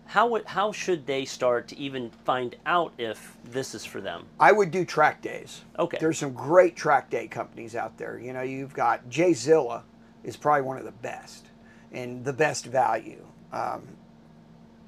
How, 0.05 0.27
would, 0.27 0.45
how 0.45 0.71
should 0.71 1.05
they 1.05 1.23
start 1.25 1.67
to 1.69 1.77
even 1.77 2.09
find 2.25 2.55
out 2.65 2.93
if 2.97 3.37
this 3.45 3.73
is 3.73 3.85
for 3.85 4.01
them? 4.01 4.25
I 4.39 4.51
would 4.51 4.69
do 4.71 4.83
track 4.83 5.21
days. 5.21 5.61
Okay. 5.79 5.97
There's 5.99 6.17
some 6.17 6.33
great 6.33 6.75
track 6.75 7.09
day 7.09 7.27
companies 7.27 7.75
out 7.75 7.97
there. 7.97 8.19
You 8.19 8.33
know, 8.33 8.41
you've 8.41 8.73
got 8.73 9.07
JZilla 9.09 9.81
is 10.23 10.35
probably 10.35 10.63
one 10.63 10.77
of 10.77 10.83
the 10.85 10.91
best 10.91 11.45
and 11.91 12.25
the 12.25 12.33
best 12.33 12.65
value. 12.65 13.23
Um, 13.51 13.83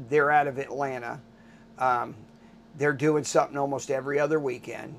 they're 0.09 0.31
out 0.31 0.47
of 0.47 0.57
Atlanta. 0.57 1.21
Um, 1.79 2.15
they're 2.77 2.93
doing 2.93 3.23
something 3.23 3.57
almost 3.57 3.89
every 3.89 4.19
other 4.19 4.39
weekend. 4.39 4.95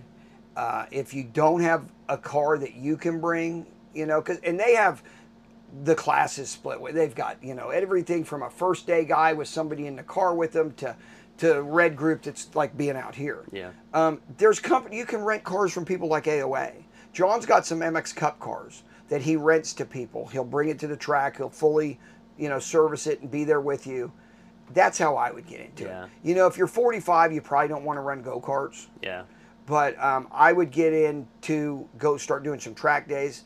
Uh, 0.56 0.86
if 0.90 1.12
you 1.12 1.24
don't 1.24 1.60
have 1.60 1.84
a 2.08 2.16
car 2.16 2.56
that 2.58 2.74
you 2.74 2.96
can 2.96 3.20
bring, 3.20 3.66
you 3.94 4.06
know, 4.06 4.22
cause, 4.22 4.38
and 4.42 4.58
they 4.58 4.74
have 4.74 5.02
the 5.84 5.94
classes 5.94 6.48
split. 6.48 6.94
They've 6.94 7.14
got, 7.14 7.42
you 7.42 7.54
know, 7.54 7.70
everything 7.70 8.24
from 8.24 8.42
a 8.42 8.50
first 8.50 8.86
day 8.86 9.04
guy 9.04 9.32
with 9.32 9.48
somebody 9.48 9.86
in 9.86 9.96
the 9.96 10.02
car 10.02 10.34
with 10.34 10.52
them 10.52 10.72
to 10.74 10.96
to 11.38 11.60
red 11.60 11.96
group 11.96 12.22
that's 12.22 12.54
like 12.54 12.76
being 12.78 12.96
out 12.96 13.14
here. 13.14 13.44
Yeah. 13.52 13.70
Um, 13.92 14.22
there's 14.38 14.58
company 14.58 14.96
you 14.96 15.04
can 15.04 15.22
rent 15.22 15.44
cars 15.44 15.70
from 15.70 15.84
people 15.84 16.08
like 16.08 16.24
AOA. 16.24 16.72
John's 17.12 17.44
got 17.44 17.66
some 17.66 17.80
MX 17.80 18.14
Cup 18.14 18.40
cars 18.40 18.84
that 19.08 19.20
he 19.20 19.36
rents 19.36 19.74
to 19.74 19.84
people. 19.84 20.26
He'll 20.26 20.44
bring 20.44 20.70
it 20.70 20.78
to 20.80 20.86
the 20.86 20.96
track. 20.96 21.36
He'll 21.36 21.50
fully, 21.50 21.98
you 22.38 22.48
know, 22.48 22.58
service 22.58 23.06
it 23.06 23.20
and 23.20 23.30
be 23.30 23.44
there 23.44 23.60
with 23.60 23.86
you. 23.86 24.12
That's 24.74 24.98
how 24.98 25.16
I 25.16 25.30
would 25.30 25.46
get 25.46 25.60
into 25.60 25.84
Yeah. 25.84 26.04
it. 26.04 26.10
You 26.22 26.34
know, 26.34 26.46
if 26.46 26.56
you're 26.56 26.66
45, 26.66 27.32
you 27.32 27.40
probably 27.40 27.68
don't 27.68 27.84
want 27.84 27.96
to 27.98 28.00
run 28.00 28.22
go 28.22 28.40
karts 28.40 28.86
Yeah. 29.02 29.22
but 29.66 29.98
um, 30.02 30.28
I 30.32 30.52
would 30.52 30.70
get 30.70 30.92
in 30.92 31.26
to 31.42 31.88
go 31.98 32.16
start 32.16 32.42
doing 32.42 32.60
some 32.60 32.74
track 32.74 33.08
days 33.08 33.44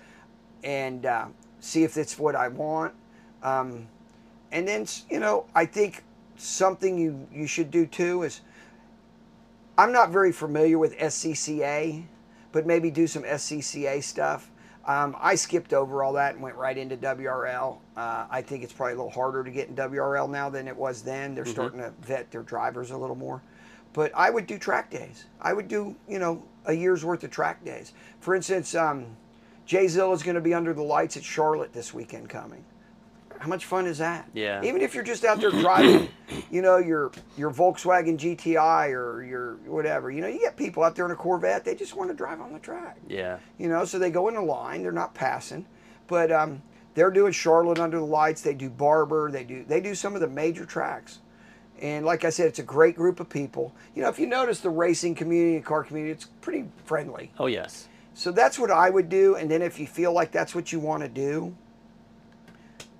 and 0.64 1.06
uh, 1.06 1.26
see 1.60 1.84
if 1.84 1.96
it's 1.96 2.18
what 2.18 2.34
I 2.34 2.48
want. 2.48 2.94
Um, 3.42 3.86
and 4.52 4.66
then, 4.66 4.86
you 5.08 5.20
know, 5.20 5.46
I 5.54 5.64
think 5.66 6.04
something 6.36 6.98
you, 6.98 7.26
you 7.32 7.46
should 7.46 7.70
do 7.70 7.86
too 7.86 8.22
is 8.24 8.40
I'm 9.78 9.92
not 9.92 10.10
very 10.10 10.32
familiar 10.32 10.78
with 10.78 10.96
SCCA, 10.98 12.04
but 12.52 12.66
maybe 12.66 12.90
do 12.90 13.06
some 13.06 13.22
SCCA 13.22 14.02
stuff. 14.02 14.49
Um, 14.86 15.14
I 15.20 15.34
skipped 15.34 15.72
over 15.72 16.02
all 16.02 16.14
that 16.14 16.34
and 16.34 16.42
went 16.42 16.56
right 16.56 16.76
into 16.76 16.96
WRL. 16.96 17.78
Uh, 17.96 18.26
I 18.30 18.42
think 18.42 18.64
it's 18.64 18.72
probably 18.72 18.94
a 18.94 18.96
little 18.96 19.10
harder 19.10 19.44
to 19.44 19.50
get 19.50 19.68
in 19.68 19.76
WRL 19.76 20.28
now 20.28 20.48
than 20.48 20.66
it 20.66 20.76
was 20.76 21.02
then. 21.02 21.34
They're 21.34 21.44
starting 21.44 21.80
to 21.80 21.92
vet 22.00 22.30
their 22.30 22.42
drivers 22.42 22.90
a 22.90 22.96
little 22.96 23.16
more. 23.16 23.42
But 23.92 24.12
I 24.14 24.30
would 24.30 24.46
do 24.46 24.58
track 24.58 24.90
days. 24.90 25.26
I 25.40 25.52
would 25.52 25.68
do, 25.68 25.96
you 26.08 26.18
know, 26.18 26.42
a 26.66 26.72
year's 26.72 27.04
worth 27.04 27.24
of 27.24 27.30
track 27.30 27.64
days. 27.64 27.92
For 28.20 28.34
instance, 28.34 28.74
um, 28.74 29.06
Jay 29.66 29.86
Zill 29.86 30.14
is 30.14 30.22
going 30.22 30.36
to 30.36 30.40
be 30.40 30.54
under 30.54 30.72
the 30.72 30.82
lights 30.82 31.16
at 31.16 31.24
Charlotte 31.24 31.72
this 31.72 31.92
weekend 31.92 32.28
coming. 32.28 32.64
How 33.40 33.48
much 33.48 33.64
fun 33.64 33.86
is 33.86 33.96
that? 33.98 34.28
Yeah. 34.34 34.62
Even 34.62 34.82
if 34.82 34.94
you're 34.94 35.02
just 35.02 35.24
out 35.24 35.40
there 35.40 35.50
driving, 35.50 36.10
you 36.50 36.60
know, 36.60 36.76
your 36.76 37.10
your 37.38 37.50
Volkswagen 37.50 38.18
GTI 38.18 38.92
or 38.92 39.24
your 39.24 39.54
whatever, 39.64 40.10
you 40.10 40.20
know, 40.20 40.28
you 40.28 40.38
get 40.38 40.58
people 40.58 40.82
out 40.82 40.94
there 40.94 41.06
in 41.06 41.10
a 41.10 41.16
Corvette. 41.16 41.64
They 41.64 41.74
just 41.74 41.96
want 41.96 42.10
to 42.10 42.14
drive 42.14 42.42
on 42.42 42.52
the 42.52 42.58
track. 42.58 42.98
Yeah. 43.08 43.38
You 43.56 43.70
know, 43.70 43.86
so 43.86 43.98
they 43.98 44.10
go 44.10 44.28
in 44.28 44.36
a 44.36 44.44
line. 44.44 44.82
They're 44.82 44.92
not 44.92 45.14
passing, 45.14 45.64
but 46.06 46.30
um, 46.30 46.60
they're 46.92 47.10
doing 47.10 47.32
Charlotte 47.32 47.78
under 47.78 47.98
the 47.98 48.04
lights. 48.04 48.42
They 48.42 48.52
do 48.52 48.68
Barber. 48.68 49.30
They 49.30 49.44
do 49.44 49.64
they 49.64 49.80
do 49.80 49.94
some 49.94 50.14
of 50.14 50.20
the 50.20 50.28
major 50.28 50.66
tracks. 50.66 51.20
And 51.80 52.04
like 52.04 52.26
I 52.26 52.30
said, 52.30 52.46
it's 52.46 52.58
a 52.58 52.62
great 52.62 52.94
group 52.94 53.20
of 53.20 53.30
people. 53.30 53.74
You 53.94 54.02
know, 54.02 54.10
if 54.10 54.18
you 54.18 54.26
notice 54.26 54.60
the 54.60 54.68
racing 54.68 55.14
community, 55.14 55.56
the 55.56 55.64
car 55.64 55.82
community, 55.82 56.12
it's 56.12 56.26
pretty 56.42 56.66
friendly. 56.84 57.32
Oh 57.38 57.46
yes. 57.46 57.88
So 58.12 58.32
that's 58.32 58.58
what 58.58 58.70
I 58.70 58.90
would 58.90 59.08
do. 59.08 59.36
And 59.36 59.50
then 59.50 59.62
if 59.62 59.80
you 59.80 59.86
feel 59.86 60.12
like 60.12 60.30
that's 60.30 60.54
what 60.54 60.72
you 60.72 60.78
want 60.78 61.02
to 61.04 61.08
do, 61.08 61.56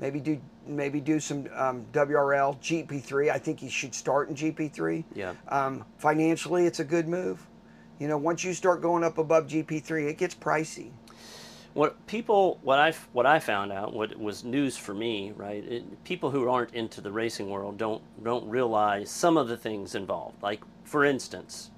maybe 0.00 0.18
do 0.18 0.40
maybe 0.66 1.00
do 1.00 1.20
some 1.20 1.46
um, 1.54 1.84
WRL 1.92 2.58
GP3. 2.60 3.30
I 3.30 3.38
think 3.38 3.62
you 3.62 3.70
should 3.70 3.94
start 3.94 4.28
in 4.28 4.34
GP3. 4.34 5.04
Yeah. 5.14 5.34
Um, 5.48 5.84
financially, 5.98 6.66
it's 6.66 6.80
a 6.80 6.84
good 6.84 7.06
move. 7.06 7.46
You 7.98 8.08
know, 8.08 8.16
once 8.16 8.42
you 8.42 8.54
start 8.54 8.80
going 8.80 9.04
up 9.04 9.18
above 9.18 9.46
GP3, 9.46 10.08
it 10.08 10.18
gets 10.18 10.34
pricey. 10.34 10.90
What 11.74 12.04
people, 12.06 12.58
what 12.62 12.78
I, 12.80 12.92
what 13.12 13.26
I 13.26 13.38
found 13.38 13.70
out, 13.70 13.92
what 13.92 14.18
was 14.18 14.42
news 14.42 14.76
for 14.76 14.92
me, 14.92 15.32
right? 15.36 15.62
It, 15.62 16.02
people 16.02 16.30
who 16.30 16.48
aren't 16.48 16.74
into 16.74 17.00
the 17.00 17.12
racing 17.12 17.48
world 17.48 17.78
don't 17.78 18.02
don't 18.24 18.48
realize 18.48 19.10
some 19.10 19.36
of 19.36 19.46
the 19.48 19.56
things 19.56 19.94
involved. 19.94 20.42
Like, 20.42 20.62
for 20.84 21.04
instance, 21.04 21.70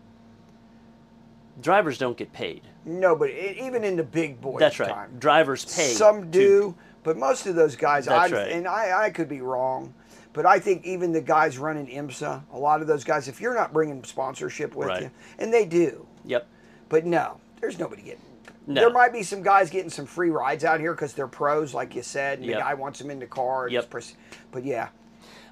drivers 1.61 1.99
don't 1.99 2.17
get 2.17 2.33
paid. 2.33 2.63
No, 2.87 3.15
but 3.15 3.31
it, 3.31 3.59
even 3.59 3.85
in 3.85 3.97
the 3.97 4.03
big 4.03 4.41
boys 4.41 4.61
That's 4.61 4.81
right. 4.81 4.89
time, 4.89 5.11
Drivers 5.19 5.65
pay. 5.65 5.93
some 5.93 6.23
to- 6.23 6.27
do, 6.39 6.75
but 7.05 7.17
most 7.17 7.47
of 7.47 7.55
those 7.55 7.77
guys, 7.77 8.09
I 8.09 8.29
right. 8.29 8.53
and 8.53 8.67
I, 8.69 9.05
I 9.05 9.11
could 9.11 9.29
be 9.29 9.41
wrong, 9.41 9.93
but 10.33 10.47
I 10.47 10.59
think 10.59 10.85
even 10.85 11.13
the 11.13 11.21
guys 11.21 11.59
running 11.59 11.87
IMSA, 11.87 12.43
a 12.53 12.59
lot 12.59 12.81
of 12.81 12.87
those 12.87 13.05
guys, 13.05 13.29
if 13.29 13.41
you're 13.41 13.55
not 13.55 13.73
bringing 13.73 14.03
sponsorship 14.05 14.75
with 14.75 14.89
Right. 14.89 15.03
you, 15.03 15.11
and 15.39 15.53
they 15.53 15.65
do, 15.67 16.07
Yep. 16.25 16.47
but 16.89 17.05
no, 17.05 17.39
there's 17.61 17.79
nobody 17.79 18.03
getting. 18.03 18.21
No. 18.67 18.81
There 18.81 18.91
might 18.91 19.13
be 19.13 19.25
some 19.25 19.43
guys 19.43 19.71
getting 19.71 19.91
some 19.91 20.07
free 20.07 20.31
rides 20.31 20.63
out 20.65 20.79
here 20.79 20.93
because 20.95 21.13
they're 21.15 21.27
pros, 21.27 21.75
like 21.75 21.95
you 21.97 22.03
said, 22.03 22.39
and 22.39 22.47
Yep. 22.47 22.57
the 22.59 22.63
guy 22.63 22.75
wants 22.75 22.99
them 23.01 23.11
in 23.11 23.19
the 23.19 23.27
car. 23.27 23.65
and 23.65 23.73
Yep. 23.73 23.91
pres- 23.91 24.15
But 24.53 24.65
yeah, 24.65 24.89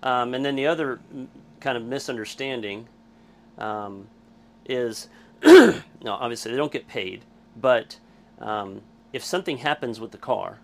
Um, 0.03 0.33
and 0.35 0.45
then 0.45 0.55
the 0.57 0.67
other 0.69 1.01
kind 1.59 1.77
of 1.77 1.83
misunderstanding 1.85 2.87
um, 3.59 4.07
is 4.65 5.09
no, 5.43 5.83
obviously 6.07 6.53
they 6.53 6.57
don't 6.57 6.73
get 6.73 6.87
paid, 6.87 7.25
but 7.57 7.99
um, 8.39 8.81
if 9.13 9.25
something 9.25 9.59
happens 9.59 9.99
with 10.01 10.13
the 10.13 10.19
car, 10.19 10.59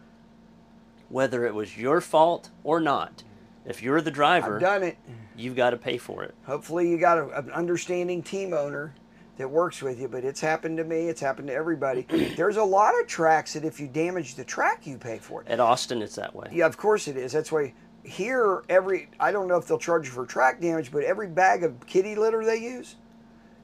whether 1.09 1.47
it 1.47 1.55
was 1.55 1.77
your 1.77 2.01
fault 2.01 2.51
or 2.65 2.81
not, 2.81 3.23
if 3.65 3.83
you're 3.83 4.01
the 4.01 4.11
driver, 4.11 4.57
I've 4.57 4.61
done 4.61 4.83
it. 4.83 4.97
you've 5.37 5.57
got 5.57 5.71
to 5.71 5.77
pay 5.77 5.99
for 5.99 6.23
it. 6.23 6.35
Hopefully, 6.45 6.89
you 6.89 6.99
got 6.99 7.19
a, 7.19 7.39
an 7.39 7.51
understanding 7.51 8.23
team 8.23 8.53
owner 8.53 8.95
that 9.39 9.51
works 9.51 9.83
with 9.83 10.01
you. 10.01 10.09
But 10.09 10.25
it's 10.25 10.41
happened 10.41 10.79
to 10.79 10.85
me. 10.85 11.09
It's 11.09 11.21
happened 11.21 11.49
to 11.49 11.55
everybody. 11.55 12.03
There's 12.37 12.57
a 12.57 12.65
lot 12.65 12.99
of 13.01 13.07
tracks 13.07 13.55
that 13.55 13.65
if 13.65 13.81
you 13.81 13.87
damage 13.89 14.35
the 14.35 14.45
track, 14.45 14.87
you 14.87 14.99
pay 14.99 15.19
for 15.19 15.43
it. 15.43 15.49
At 15.49 15.61
Austin, 15.61 16.03
it's 16.03 16.15
that 16.17 16.35
way. 16.35 16.49
Yeah, 16.53 16.67
of 16.67 16.77
course 16.77 17.09
it 17.09 17.17
is. 17.17 17.33
That's 17.33 17.51
why 17.53 17.75
here 18.05 18.63
every 18.69 19.09
I 19.19 19.33
don't 19.33 19.49
know 19.49 19.57
if 19.57 19.67
they'll 19.67 19.79
charge 19.79 20.07
you 20.07 20.13
for 20.13 20.27
track 20.27 20.61
damage, 20.61 20.93
but 20.93 21.03
every 21.03 21.27
bag 21.29 21.65
of 21.65 21.85
kitty 21.87 22.15
litter 22.15 22.45
they 22.45 22.59
use, 22.59 22.97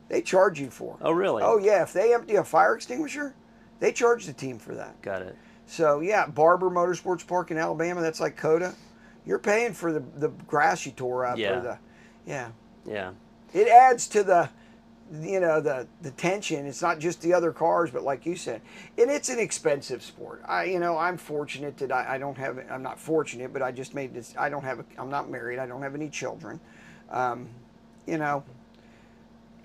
they 0.08 0.20
charge 0.20 0.60
you 0.60 0.68
for. 0.68 0.96
Oh, 1.00 1.12
really? 1.12 1.42
Oh 1.42 1.58
yeah, 1.58 1.82
if 1.82 1.92
they 1.92 2.12
empty 2.12 2.34
a 2.34 2.44
fire 2.44 2.74
extinguisher, 2.74 3.34
they 3.78 3.92
charge 3.92 4.26
the 4.26 4.32
team 4.32 4.58
for 4.58 4.74
that. 4.74 5.00
Got 5.00 5.22
it. 5.22 5.36
So 5.72 6.00
yeah, 6.00 6.26
Barber 6.26 6.68
Motorsports 6.68 7.26
Park 7.26 7.50
in 7.50 7.56
Alabama, 7.56 8.02
that's 8.02 8.20
like 8.20 8.36
COTA. 8.36 8.74
You're 9.24 9.38
paying 9.38 9.72
for 9.72 9.90
the 9.90 10.00
the 10.16 10.28
grass 10.46 10.84
you 10.84 10.92
tore 10.92 11.24
up 11.24 11.38
Yeah. 11.38 11.58
or 11.58 11.60
the 11.62 11.78
yeah. 12.26 12.50
Yeah. 12.84 13.12
It 13.54 13.68
adds 13.68 14.06
to 14.08 14.22
the 14.22 14.50
you 15.10 15.40
know 15.40 15.62
the 15.62 15.86
the 16.02 16.10
tension. 16.10 16.66
It's 16.66 16.82
not 16.82 16.98
just 16.98 17.22
the 17.22 17.32
other 17.32 17.52
cars, 17.52 17.90
but 17.90 18.02
like 18.02 18.26
you 18.26 18.36
said, 18.36 18.60
and 18.98 19.10
it's 19.10 19.30
an 19.30 19.38
expensive 19.38 20.02
sport. 20.02 20.42
I 20.46 20.64
you 20.64 20.78
know 20.78 20.98
I'm 20.98 21.16
fortunate 21.16 21.78
that 21.78 21.90
I, 21.90 22.16
I 22.16 22.18
don't 22.18 22.36
have 22.36 22.62
I'm 22.70 22.82
not 22.82 22.98
fortunate, 22.98 23.50
but 23.50 23.62
I 23.62 23.72
just 23.72 23.94
made 23.94 24.12
this. 24.12 24.34
I 24.38 24.50
don't 24.50 24.64
have 24.64 24.80
a, 24.80 24.84
I'm 24.98 25.08
not 25.08 25.30
married. 25.30 25.58
I 25.58 25.64
don't 25.64 25.80
have 25.80 25.94
any 25.94 26.10
children. 26.10 26.60
Um, 27.08 27.48
you 28.06 28.18
know. 28.18 28.44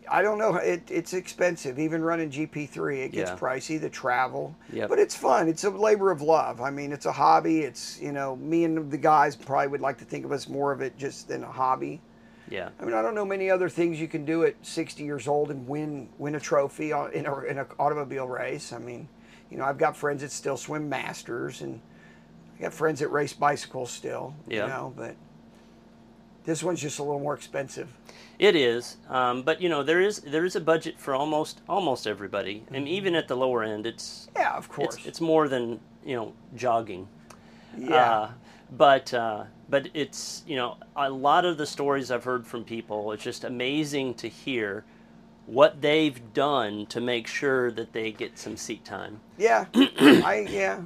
I 0.10 0.22
don't 0.22 0.38
know. 0.38 0.56
It, 0.56 0.84
it's 0.90 1.14
expensive. 1.14 1.80
Even 1.80 2.02
running 2.02 2.30
GP3, 2.30 3.04
it 3.06 3.12
gets 3.12 3.32
Yeah. 3.32 3.38
pricey. 3.38 3.80
The 3.80 3.90
travel, 3.90 4.56
Yep. 4.72 4.90
but 4.90 5.00
it's 5.00 5.16
fun. 5.16 5.48
It's 5.48 5.64
a 5.64 5.70
labor 5.70 6.12
of 6.12 6.22
love. 6.22 6.62
I 6.62 6.70
mean, 6.70 6.92
it's 6.92 7.06
a 7.06 7.12
hobby. 7.12 7.62
It's 7.62 8.00
you 8.02 8.12
know, 8.12 8.36
me 8.38 8.64
and 8.64 8.90
the 8.92 8.98
guys 8.98 9.36
probably 9.36 9.68
would 9.68 9.82
like 9.82 9.98
to 10.00 10.06
think 10.06 10.26
of 10.26 10.32
us 10.32 10.48
more 10.48 10.72
of 10.72 10.82
it 10.82 10.98
just 10.98 11.28
than 11.28 11.44
a 11.44 11.52
hobby. 11.52 12.02
Yeah. 12.50 12.70
I 12.80 12.86
mean, 12.86 12.94
I 12.94 13.02
don't 13.02 13.14
know 13.16 13.26
many 13.26 13.50
other 13.50 13.68
things 13.70 14.00
you 14.00 14.08
can 14.08 14.24
do 14.24 14.44
at 14.46 14.56
60 14.62 15.04
years 15.04 15.28
old 15.28 15.52
and 15.52 15.68
win 15.68 16.08
win 16.18 16.36
a 16.36 16.40
trophy 16.40 16.92
in 16.92 17.26
a 17.26 17.40
in 17.42 17.58
an 17.58 17.66
automobile 17.78 18.28
race. 18.28 18.72
I 18.72 18.78
mean, 18.80 19.08
you 19.52 19.58
know, 19.58 19.66
I've 19.66 19.78
got 19.78 19.96
friends 19.98 20.22
that 20.22 20.32
still 20.32 20.58
swim 20.58 20.88
masters, 20.90 21.62
and 21.62 21.82
I 22.58 22.62
got 22.64 22.74
friends 22.74 23.00
that 23.02 23.10
race 23.10 23.34
bicycles 23.34 23.92
still. 23.92 24.34
Yeah. 24.48 24.64
You 24.64 24.68
know, 24.70 24.94
but 24.96 25.16
this 26.48 26.64
one's 26.64 26.82
just 26.82 26.98
a 26.98 27.04
little 27.04 27.20
more 27.20 27.36
expensive. 27.36 27.90
It 28.40 28.56
is, 28.56 28.98
um, 29.10 29.44
but 29.44 29.62
you 29.62 29.68
know 29.68 29.84
there 29.84 30.00
is 30.02 30.22
there 30.22 30.46
is 30.46 30.56
a 30.56 30.62
budget 30.62 30.98
for 30.98 31.14
almost 31.14 31.62
almost 31.68 32.08
everybody, 32.08 32.64
and 32.72 32.88
even 32.88 33.16
at 33.16 33.28
the 33.28 33.36
lower 33.36 33.64
end, 33.64 33.86
it's 33.86 34.30
Yeah, 34.36 34.56
of 34.56 34.70
course. 34.70 34.96
it's, 34.96 35.06
it's 35.06 35.22
more 35.22 35.48
than 35.50 35.80
you 36.06 36.16
know 36.16 36.34
jogging. 36.56 37.08
yeah. 37.78 37.96
Uh, 37.96 38.32
but 38.72 39.14
uh, 39.14 39.44
but 39.70 39.90
it's 39.94 40.44
you 40.48 40.56
know 40.56 40.78
a 40.96 41.10
lot 41.10 41.44
of 41.46 41.58
the 41.58 41.66
stories 41.66 42.12
I've 42.12 42.24
heard 42.24 42.48
from 42.48 42.64
people. 42.64 43.12
It's 43.12 43.24
just 43.24 43.44
amazing 43.44 44.14
to 44.16 44.30
hear 44.30 44.86
what 45.48 45.82
they've 45.82 46.34
done 46.34 46.86
to 46.88 47.02
make 47.02 47.28
sure 47.28 47.72
that 47.72 47.92
they 47.92 48.12
get 48.12 48.38
some 48.38 48.56
seat 48.56 48.86
time. 48.86 49.20
yeah. 49.38 49.66
I 49.76 50.48
yeah. 50.50 50.80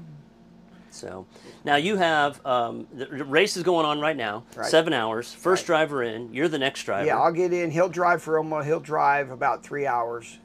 So 0.91 1.25
now 1.63 1.77
you 1.77 1.95
have 1.97 2.45
um, 2.45 2.88
the 2.93 3.08
race 3.25 3.56
is 3.58 3.63
going 3.63 3.86
on 3.86 3.99
right 3.99 4.15
now. 4.17 4.43
Right. 4.56 4.69
Seven 4.69 4.93
hours. 4.93 5.34
First 5.34 5.63
Right. 5.63 5.77
driver 5.77 6.04
in. 6.04 6.34
You're 6.34 6.47
the 6.49 6.60
next 6.60 6.84
driver. 6.84 7.06
Yeah, 7.08 7.19
I'll 7.19 7.32
get 7.32 7.54
in. 7.54 7.71
He'll 7.71 7.89
drive 7.89 8.21
for 8.21 8.38
almost. 8.38 8.67
He'll 8.67 8.80
drive 8.80 9.32
about 9.32 9.63
three 9.63 9.88
hours, 9.88 10.38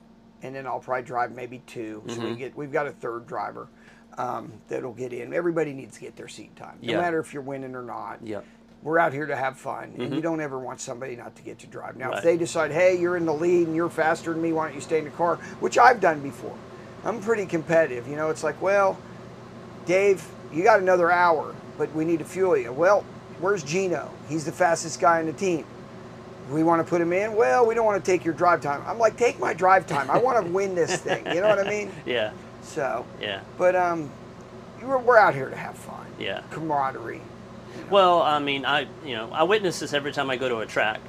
and 0.43 0.55
then 0.55 0.67
I'll 0.67 0.79
probably 0.81 1.03
drive 1.05 1.33
maybe 1.33 1.63
2 1.67 2.05
So 2.07 2.15
Mm-hmm. 2.15 2.25
we 2.25 2.35
get. 2.37 2.57
We've 2.57 2.73
got 2.73 2.87
a 2.87 2.93
third 2.93 3.27
driver 3.27 3.69
um, 4.19 4.53
that'll 4.69 4.93
get 4.95 5.13
in. 5.13 5.35
Everybody 5.35 5.73
needs 5.73 5.97
to 5.97 6.01
get 6.01 6.17
their 6.17 6.29
seat 6.29 6.55
time, 6.57 6.79
no 6.81 6.93
Yeah. 6.93 7.01
matter 7.01 7.19
if 7.19 7.35
you're 7.35 7.43
winning 7.43 7.75
or 7.75 7.83
not. 7.83 8.19
Yep. 8.23 8.45
We're 8.83 8.99
out 9.01 9.13
here 9.13 9.27
to 9.27 9.35
have 9.35 9.59
fun, 9.59 9.95
and 9.99 10.15
you 10.15 10.21
don't 10.21 10.41
ever 10.41 10.59
want 10.61 10.81
somebody 10.81 11.17
not 11.17 11.35
to 11.37 11.43
get 11.43 11.59
to 11.61 11.67
drive. 11.67 11.97
Now, 11.97 12.11
Right. 12.11 12.19
if 12.19 12.25
they 12.25 12.37
decide, 12.37 12.71
hey, 12.71 12.97
you're 12.97 13.17
in 13.17 13.27
the 13.27 13.35
lead 13.35 13.67
and 13.67 13.75
you're 13.75 13.91
faster 13.91 14.33
than 14.33 14.41
me, 14.41 14.53
why 14.53 14.67
don't 14.67 14.75
you 14.77 14.81
stay 14.81 14.99
in 14.99 15.05
the 15.05 15.11
car? 15.11 15.37
Which 15.59 15.77
I've 15.77 16.01
done 16.01 16.21
before. 16.21 16.55
I'm 17.05 17.21
pretty 17.21 17.47
competitive. 17.47 18.07
You 18.07 18.15
know, 18.17 18.31
it's 18.31 18.45
like, 18.45 18.61
well, 18.63 18.97
Dave, 19.87 20.25
you 20.57 20.65
got 20.65 20.81
another 20.81 21.11
hour, 21.11 21.55
but 21.79 21.95
we 21.95 22.05
need 22.05 22.19
to 22.21 22.25
fuel 22.25 22.57
you. 22.57 22.73
Well, 22.73 23.05
where's 23.41 23.63
Gino? 23.63 24.11
He's 24.29 24.45
the 24.45 24.53
fastest 24.53 24.99
guy 25.01 25.21
in 25.21 25.27
the 25.27 25.33
team. 25.33 25.67
We 26.51 26.63
want 26.63 26.85
to 26.85 26.89
put 26.89 27.01
him 27.01 27.13
in. 27.13 27.35
Well, 27.35 27.67
we 27.67 27.75
don't 27.75 27.85
want 27.85 28.03
to 28.03 28.11
take 28.11 28.25
your 28.25 28.33
drive 28.35 28.61
time. 28.61 28.83
I'm 28.87 28.99
like, 28.99 29.17
take 29.17 29.39
my 29.39 29.53
drive 29.53 29.87
time. 29.87 30.11
I 30.11 30.19
want 30.19 30.45
to 30.45 30.51
win 30.53 30.75
this 30.75 30.97
thing. 30.97 31.27
You 31.27 31.41
know 31.41 31.49
what 31.49 31.59
I 31.59 31.69
mean? 31.69 31.93
Yeah. 32.07 32.33
So, 32.63 33.05
Yeah. 33.21 33.41
but 33.59 33.77
um, 33.77 34.11
we're, 34.83 34.99
we're 34.99 35.19
out 35.19 35.35
here 35.35 35.51
to 35.51 35.57
have 35.57 35.77
fun. 35.77 36.07
Yeah. 36.19 36.43
Camaraderie. 36.51 37.21
Well, 37.91 38.23
I 38.23 38.39
mean, 38.39 38.65
I 38.65 38.87
you 39.05 39.15
know 39.15 39.31
I 39.33 39.43
witness 39.43 39.81
this 39.81 39.93
every 39.93 40.13
time 40.13 40.31
I 40.31 40.37
go 40.37 40.49
to 40.49 40.59
a 40.59 40.67
track. 40.67 41.01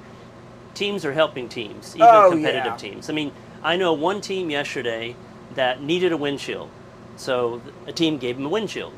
teams 0.73 1.05
are 1.05 1.13
helping 1.13 1.47
teams, 1.49 1.95
even 1.95 2.07
Oh, 2.07 2.29
competitive 2.31 2.65
yeah. 2.73 2.77
teams. 2.77 3.09
I 3.09 3.13
mean, 3.13 3.31
I 3.63 3.77
know 3.77 3.93
one 3.93 4.21
team 4.21 4.49
yesterday 4.49 5.15
that 5.55 5.81
needed 5.81 6.11
a 6.11 6.17
windshield, 6.17 6.69
so 7.15 7.61
a 7.87 7.91
team 7.93 8.17
gave 8.19 8.35
them 8.35 8.45
a 8.45 8.49
windshield, 8.49 8.93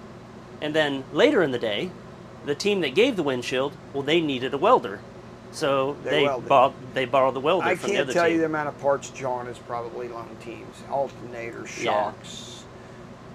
and 0.62 0.76
then 0.76 1.04
later 1.13 1.41
in 1.43 1.52
the 1.52 1.60
day, 1.60 1.91
the 2.45 2.56
team 2.56 2.82
that 2.82 2.95
gave 2.95 3.15
the 3.15 3.24
windshield, 3.24 3.74
well, 3.93 4.04
they 4.04 4.22
needed 4.22 4.54
a 4.54 4.58
welder, 4.58 5.00
so 5.52 5.95
They 6.04 6.10
they 6.12 6.24
welded. 6.24 6.50
bought, 6.50 6.74
they 6.93 7.06
borrowed 7.06 7.34
the 7.36 7.39
welder 7.39 7.65
I 7.67 7.76
from 7.76 7.89
the 7.91 7.98
other 7.98 8.04
I 8.04 8.06
can't 8.06 8.13
tell 8.13 8.24
team. 8.26 8.34
you 8.34 8.39
the 8.39 8.45
amount 8.45 8.69
of 8.69 8.80
parts 8.82 9.10
John 9.10 9.45
has 9.48 9.58
probably 9.60 10.08
loaned 10.08 10.39
teams, 10.41 10.76
alternators, 10.89 11.84
Yeah. 11.84 12.12
shocks, 12.13 12.63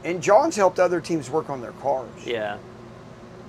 and 0.04 0.22
John's 0.22 0.56
helped 0.56 0.78
other 0.80 1.00
teams 1.00 1.30
work 1.30 1.50
on 1.50 1.60
their 1.60 1.72
cars. 1.72 2.08
Yeah, 2.24 2.56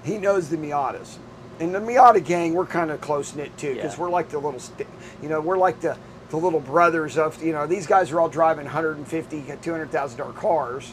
He 0.03 0.17
knows 0.17 0.49
the 0.49 0.57
Miatas, 0.57 1.17
and 1.59 1.73
the 1.73 1.79
Miata 1.79 2.23
gang. 2.23 2.53
We're 2.53 2.65
kind 2.65 2.91
of 2.91 3.01
close 3.01 3.33
knit 3.35 3.57
too, 3.57 3.73
because 3.75 3.95
Yeah. 3.97 4.01
we're 4.03 4.09
like 4.09 4.29
the 4.29 4.37
little, 4.39 4.61
you 5.21 5.29
know, 5.29 5.41
we're 5.41 5.57
like 5.57 5.79
the 5.81 5.97
the 6.31 6.37
little 6.37 6.59
brothers 6.59 7.17
of 7.19 7.41
you 7.43 7.53
know 7.53 7.65
these 7.67 7.85
guys 7.87 8.11
are 8.11 8.19
all 8.19 8.27
driving 8.29 8.65
150 8.65 9.43
200,000 9.61 10.17
dollar 10.17 10.33
cars. 10.33 10.91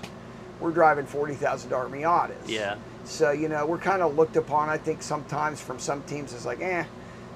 We're 0.63 0.71
driving 0.71 1.05
forty 1.07 1.35
thousand 1.35 1.71
dollar 1.71 1.89
Miatas. 1.89 2.35
yeah, 2.47 2.77
So 3.05 3.33
you 3.33 3.49
know 3.49 3.67
we're 3.67 3.79
kind 3.79 4.01
of 4.01 4.17
looked 4.17 4.37
upon. 4.37 4.69
I 4.69 4.79
think 4.79 5.03
sometimes 5.03 5.61
from 5.61 5.79
some 5.79 6.03
teams 6.05 6.33
as 6.33 6.47
like, 6.47 6.61
eh, 6.61 6.85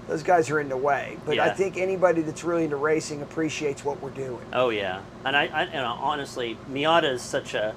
those 0.08 0.22
guys 0.22 0.48
are 0.50 0.60
in 0.60 0.68
the 0.68 0.76
way. 0.76 1.18
But 1.26 1.38
I 1.40 1.50
think 1.50 1.76
anybody 1.76 2.22
that's 2.22 2.44
really 2.44 2.64
into 2.64 2.76
racing 2.76 3.22
appreciates 3.22 3.84
what 3.84 4.00
we're 4.00 4.10
doing. 4.10 4.40
oh 4.52 4.70
yeah. 4.70 5.00
And 5.24 5.36
I, 5.36 5.46
I 5.46 5.62
and 5.64 5.84
honestly, 5.84 6.56
Miata 6.70 7.10
is 7.12 7.22
such 7.22 7.54
a 7.54 7.74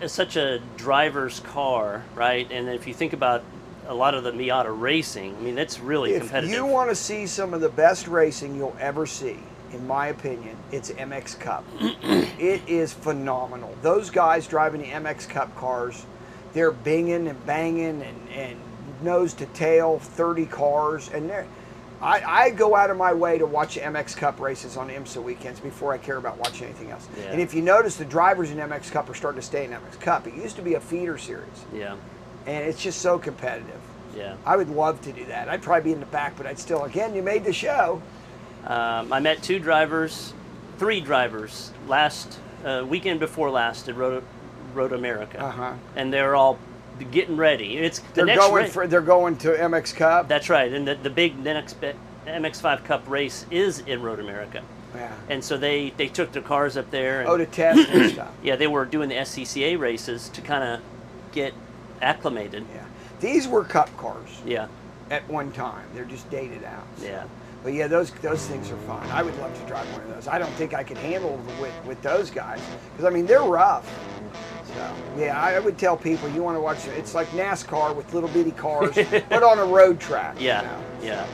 is 0.00 0.12
such 0.12 0.36
a 0.36 0.60
driver's 0.76 1.40
car, 1.40 2.04
right? 2.14 2.50
And 2.50 2.68
if 2.68 2.86
you 2.86 2.94
think 2.94 3.12
about 3.12 3.42
a 3.88 3.94
lot 3.94 4.14
of 4.14 4.24
the 4.24 4.32
Miata 4.32 4.68
racing, 4.78 5.36
I 5.36 5.40
mean, 5.40 5.58
it's 5.58 5.78
really 5.80 6.12
If 6.12 6.22
competitive. 6.22 6.54
you 6.54 6.66
want 6.66 6.90
to 6.90 6.94
see 6.96 7.26
some 7.26 7.54
of 7.54 7.60
the 7.60 7.68
best 7.68 8.06
racing 8.08 8.56
you'll 8.56 8.76
ever 8.80 9.06
see, 9.06 9.38
in 9.72 9.86
my 9.86 10.08
opinion, 10.08 10.56
it's 10.72 10.90
MX 10.90 11.38
Cup. 11.40 11.64
it 11.80 12.62
is 12.68 12.92
phenomenal. 12.92 13.76
Those 13.82 14.10
guys 14.10 14.46
driving 14.46 14.80
the 14.82 14.88
MX 14.88 15.28
Cup 15.28 15.54
cars, 15.56 16.04
they're 16.52 16.72
binging 16.72 17.28
and 17.28 17.46
banging 17.46 18.02
and, 18.02 18.28
and 18.30 18.56
nose 19.02 19.34
to 19.34 19.46
tail, 19.46 19.98
30 19.98 20.46
cars, 20.46 21.10
and 21.10 21.28
they're. 21.28 21.46
I, 22.00 22.44
I 22.44 22.50
go 22.50 22.76
out 22.76 22.90
of 22.90 22.98
my 22.98 23.14
way 23.14 23.38
to 23.38 23.46
watch 23.46 23.76
MX 23.78 24.16
Cup 24.18 24.38
races 24.38 24.76
on 24.76 24.90
IMSA 24.90 25.22
weekends 25.22 25.60
before 25.60 25.94
I 25.94 25.98
care 25.98 26.18
about 26.18 26.36
watching 26.36 26.66
anything 26.66 26.90
else. 26.90 27.08
Yeah. 27.16 27.24
And 27.32 27.40
if 27.40 27.54
you 27.54 27.62
notice, 27.62 27.96
the 27.96 28.04
drivers 28.04 28.50
in 28.50 28.58
MX 28.58 28.90
Cup 28.92 29.08
are 29.08 29.14
starting 29.14 29.40
to 29.40 29.46
stay 29.46 29.64
in 29.64 29.70
MX 29.70 29.98
Cup. 30.00 30.26
It 30.26 30.34
used 30.34 30.56
to 30.56 30.62
be 30.62 30.74
a 30.74 30.80
feeder 30.80 31.16
series, 31.16 31.64
yeah, 31.72 31.96
and 32.44 32.66
it's 32.66 32.82
just 32.82 33.00
so 33.00 33.18
competitive. 33.18 33.80
yeah. 34.14 34.36
I 34.44 34.56
would 34.56 34.68
love 34.68 35.00
to 35.02 35.12
do 35.12 35.24
that. 35.24 35.48
I'd 35.48 35.62
probably 35.62 35.84
be 35.90 35.92
in 35.94 36.00
the 36.00 36.06
back, 36.06 36.36
but 36.36 36.46
I'd 36.46 36.58
still, 36.58 36.84
again, 36.84 37.14
you 37.14 37.22
made 37.22 37.44
the 37.44 37.52
show. 37.52 38.02
Um, 38.66 39.12
I 39.12 39.20
met 39.20 39.42
two 39.42 39.58
drivers, 39.58 40.32
three 40.78 41.00
drivers 41.00 41.70
last 41.86 42.38
uh, 42.64 42.84
weekend 42.88 43.20
before 43.20 43.50
last 43.50 43.88
at 43.88 43.96
Road, 43.96 44.24
Road 44.74 44.92
America, 44.92 45.40
Uh-huh. 45.44 45.74
and 45.94 46.12
they're 46.12 46.34
all 46.34 46.58
getting 47.12 47.36
ready. 47.36 47.76
It's 47.78 48.00
the 48.00 48.06
They're 48.14 48.26
next 48.26 48.40
going 48.46 48.64
ra- 48.64 48.70
for 48.70 48.86
they're 48.86 49.00
going 49.02 49.36
to 49.38 49.48
MX 49.50 49.94
Cup. 49.94 50.28
That's 50.28 50.48
right, 50.50 50.72
and 50.72 50.86
the, 50.88 50.94
the 50.96 51.10
big 51.10 51.38
next 51.38 51.74
be- 51.80 51.92
MX5 52.26 52.84
Cup 52.84 53.08
race 53.08 53.46
is 53.52 53.80
in 53.80 54.02
Road 54.02 54.18
America, 54.18 54.62
yeah. 54.94 55.12
and 55.28 55.44
so 55.44 55.56
they 55.56 55.90
they 55.96 56.08
took 56.08 56.32
their 56.32 56.42
cars 56.42 56.76
up 56.76 56.90
there. 56.90 57.20
And, 57.20 57.28
Oh, 57.28 57.36
to 57.36 57.46
test 57.46 57.88
and 57.90 58.10
stuff. 58.12 58.32
yeah, 58.42 58.56
they 58.56 58.66
were 58.66 58.84
doing 58.84 59.08
the 59.08 59.14
SCCA 59.16 59.78
races 59.78 60.28
to 60.30 60.40
kind 60.40 60.64
of 60.64 60.80
get 61.32 61.54
acclimated. 62.02 62.64
Yeah. 62.74 62.82
These 63.20 63.46
were 63.46 63.62
Cup 63.64 63.96
cars 63.96 64.40
Yeah, 64.44 64.66
at 65.10 65.26
one 65.28 65.52
time. 65.52 65.86
They're 65.94 66.04
just 66.04 66.28
dated 66.30 66.64
out. 66.64 66.84
so. 66.98 67.04
yeah, 67.04 67.24
But 67.62 67.72
yeah, 67.74 67.88
those 67.88 68.10
those 68.22 68.46
things 68.46 68.70
are 68.70 68.76
fun. 68.78 69.04
I 69.10 69.22
would 69.22 69.36
love 69.38 69.58
to 69.60 69.66
drive 69.66 69.90
one 69.92 70.02
of 70.02 70.08
those. 70.08 70.28
I 70.28 70.38
don't 70.38 70.52
think 70.52 70.74
I 70.74 70.84
could 70.84 70.98
handle 70.98 71.40
with 71.60 71.74
with 71.84 72.00
those 72.02 72.30
guys 72.30 72.60
because 72.92 73.04
I 73.04 73.10
mean 73.10 73.26
they're 73.26 73.42
rough. 73.42 73.90
So 74.66 74.94
yeah, 75.18 75.40
I 75.40 75.58
would 75.58 75.78
tell 75.78 75.96
people 75.96 76.28
you 76.28 76.42
want 76.42 76.56
to 76.56 76.60
watch. 76.60 76.86
It's 76.88 77.14
like 77.14 77.28
NASCAR 77.28 77.94
with 77.94 78.12
little 78.14 78.28
bitty 78.28 78.52
cars, 78.52 78.94
but 79.28 79.42
on 79.42 79.58
a 79.58 79.64
road 79.64 79.98
track. 79.98 80.38
you 80.40 80.46
yeah, 80.48 80.62
know. 80.62 80.80
yeah. 81.02 81.26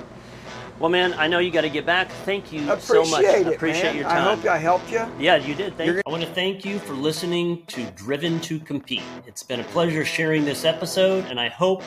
Well, 0.79 0.91
man, 0.91 1.15
I 1.15 1.29
know 1.29 1.39
you 1.39 1.51
got 1.51 1.61
to 1.61 1.71
get 1.71 1.87
back. 1.87 2.11
Thank 2.25 2.53
you 2.53 2.71
Appreciate 2.71 3.05
so 3.05 3.11
much. 3.11 3.25
it, 3.25 3.47
Appreciate 3.47 3.85
man. 3.85 3.97
your 3.97 4.09
I 4.09 4.21
hope 4.21 4.45
I 4.47 4.59
helped 4.59 4.91
you. 4.91 5.07
Yeah, 5.19 5.37
you 5.37 5.55
did. 5.55 5.77
Thank 5.77 5.87
You're 5.93 6.03
I 6.07 6.11
want 6.11 6.25
to 6.25 6.29
thank 6.31 6.65
you 6.65 6.79
for 6.81 6.95
listening 6.95 7.65
to 7.67 7.85
Driven 7.93 8.41
to 8.41 8.59
Compete. 8.59 9.03
It's 9.27 9.43
been 9.43 9.61
a 9.61 9.65
pleasure 9.65 10.05
sharing 10.05 10.45
this 10.45 10.65
episode, 10.65 11.25
and 11.27 11.39
I 11.39 11.49
hope 11.51 11.83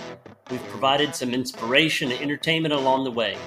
we've 0.50 0.64
provided 0.68 1.14
some 1.14 1.34
inspiration 1.34 2.12
and 2.12 2.22
entertainment 2.22 2.74
along 2.74 3.04
the 3.04 3.12
way. 3.12 3.38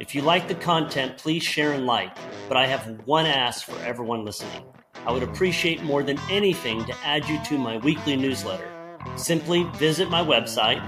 If 0.00 0.14
you 0.14 0.22
like 0.22 0.48
the 0.48 0.54
content, 0.54 1.18
please 1.18 1.42
share 1.42 1.72
and 1.72 1.86
like. 1.86 2.16
But 2.48 2.56
I 2.56 2.66
have 2.66 2.86
one 3.06 3.26
ask 3.26 3.64
for 3.64 3.76
everyone 3.84 4.24
listening. 4.24 4.62
I 5.06 5.12
would 5.12 5.22
appreciate 5.22 5.82
more 5.82 6.02
than 6.02 6.18
anything 6.30 6.84
to 6.84 6.94
add 7.04 7.28
you 7.28 7.42
to 7.44 7.58
my 7.58 7.78
weekly 7.78 8.16
newsletter. 8.16 8.70
Simply 9.16 9.64
visit 9.74 10.08
my 10.08 10.22
website, 10.22 10.80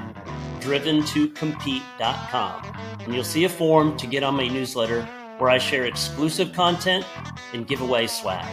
driventocompete.com, 0.61 2.77
and 3.01 3.14
you'll 3.14 3.25
see 3.25 3.45
a 3.45 3.49
form 3.49 3.97
to 3.97 4.07
get 4.07 4.23
on 4.23 4.35
my 4.35 4.49
newsletter 4.49 5.09
where 5.38 5.51
I 5.51 5.59
share 5.59 5.85
exclusive 5.85 6.53
content 6.53 7.05
and 7.53 7.66
give 7.66 7.81
away 7.81 8.07
swag. 8.07 8.47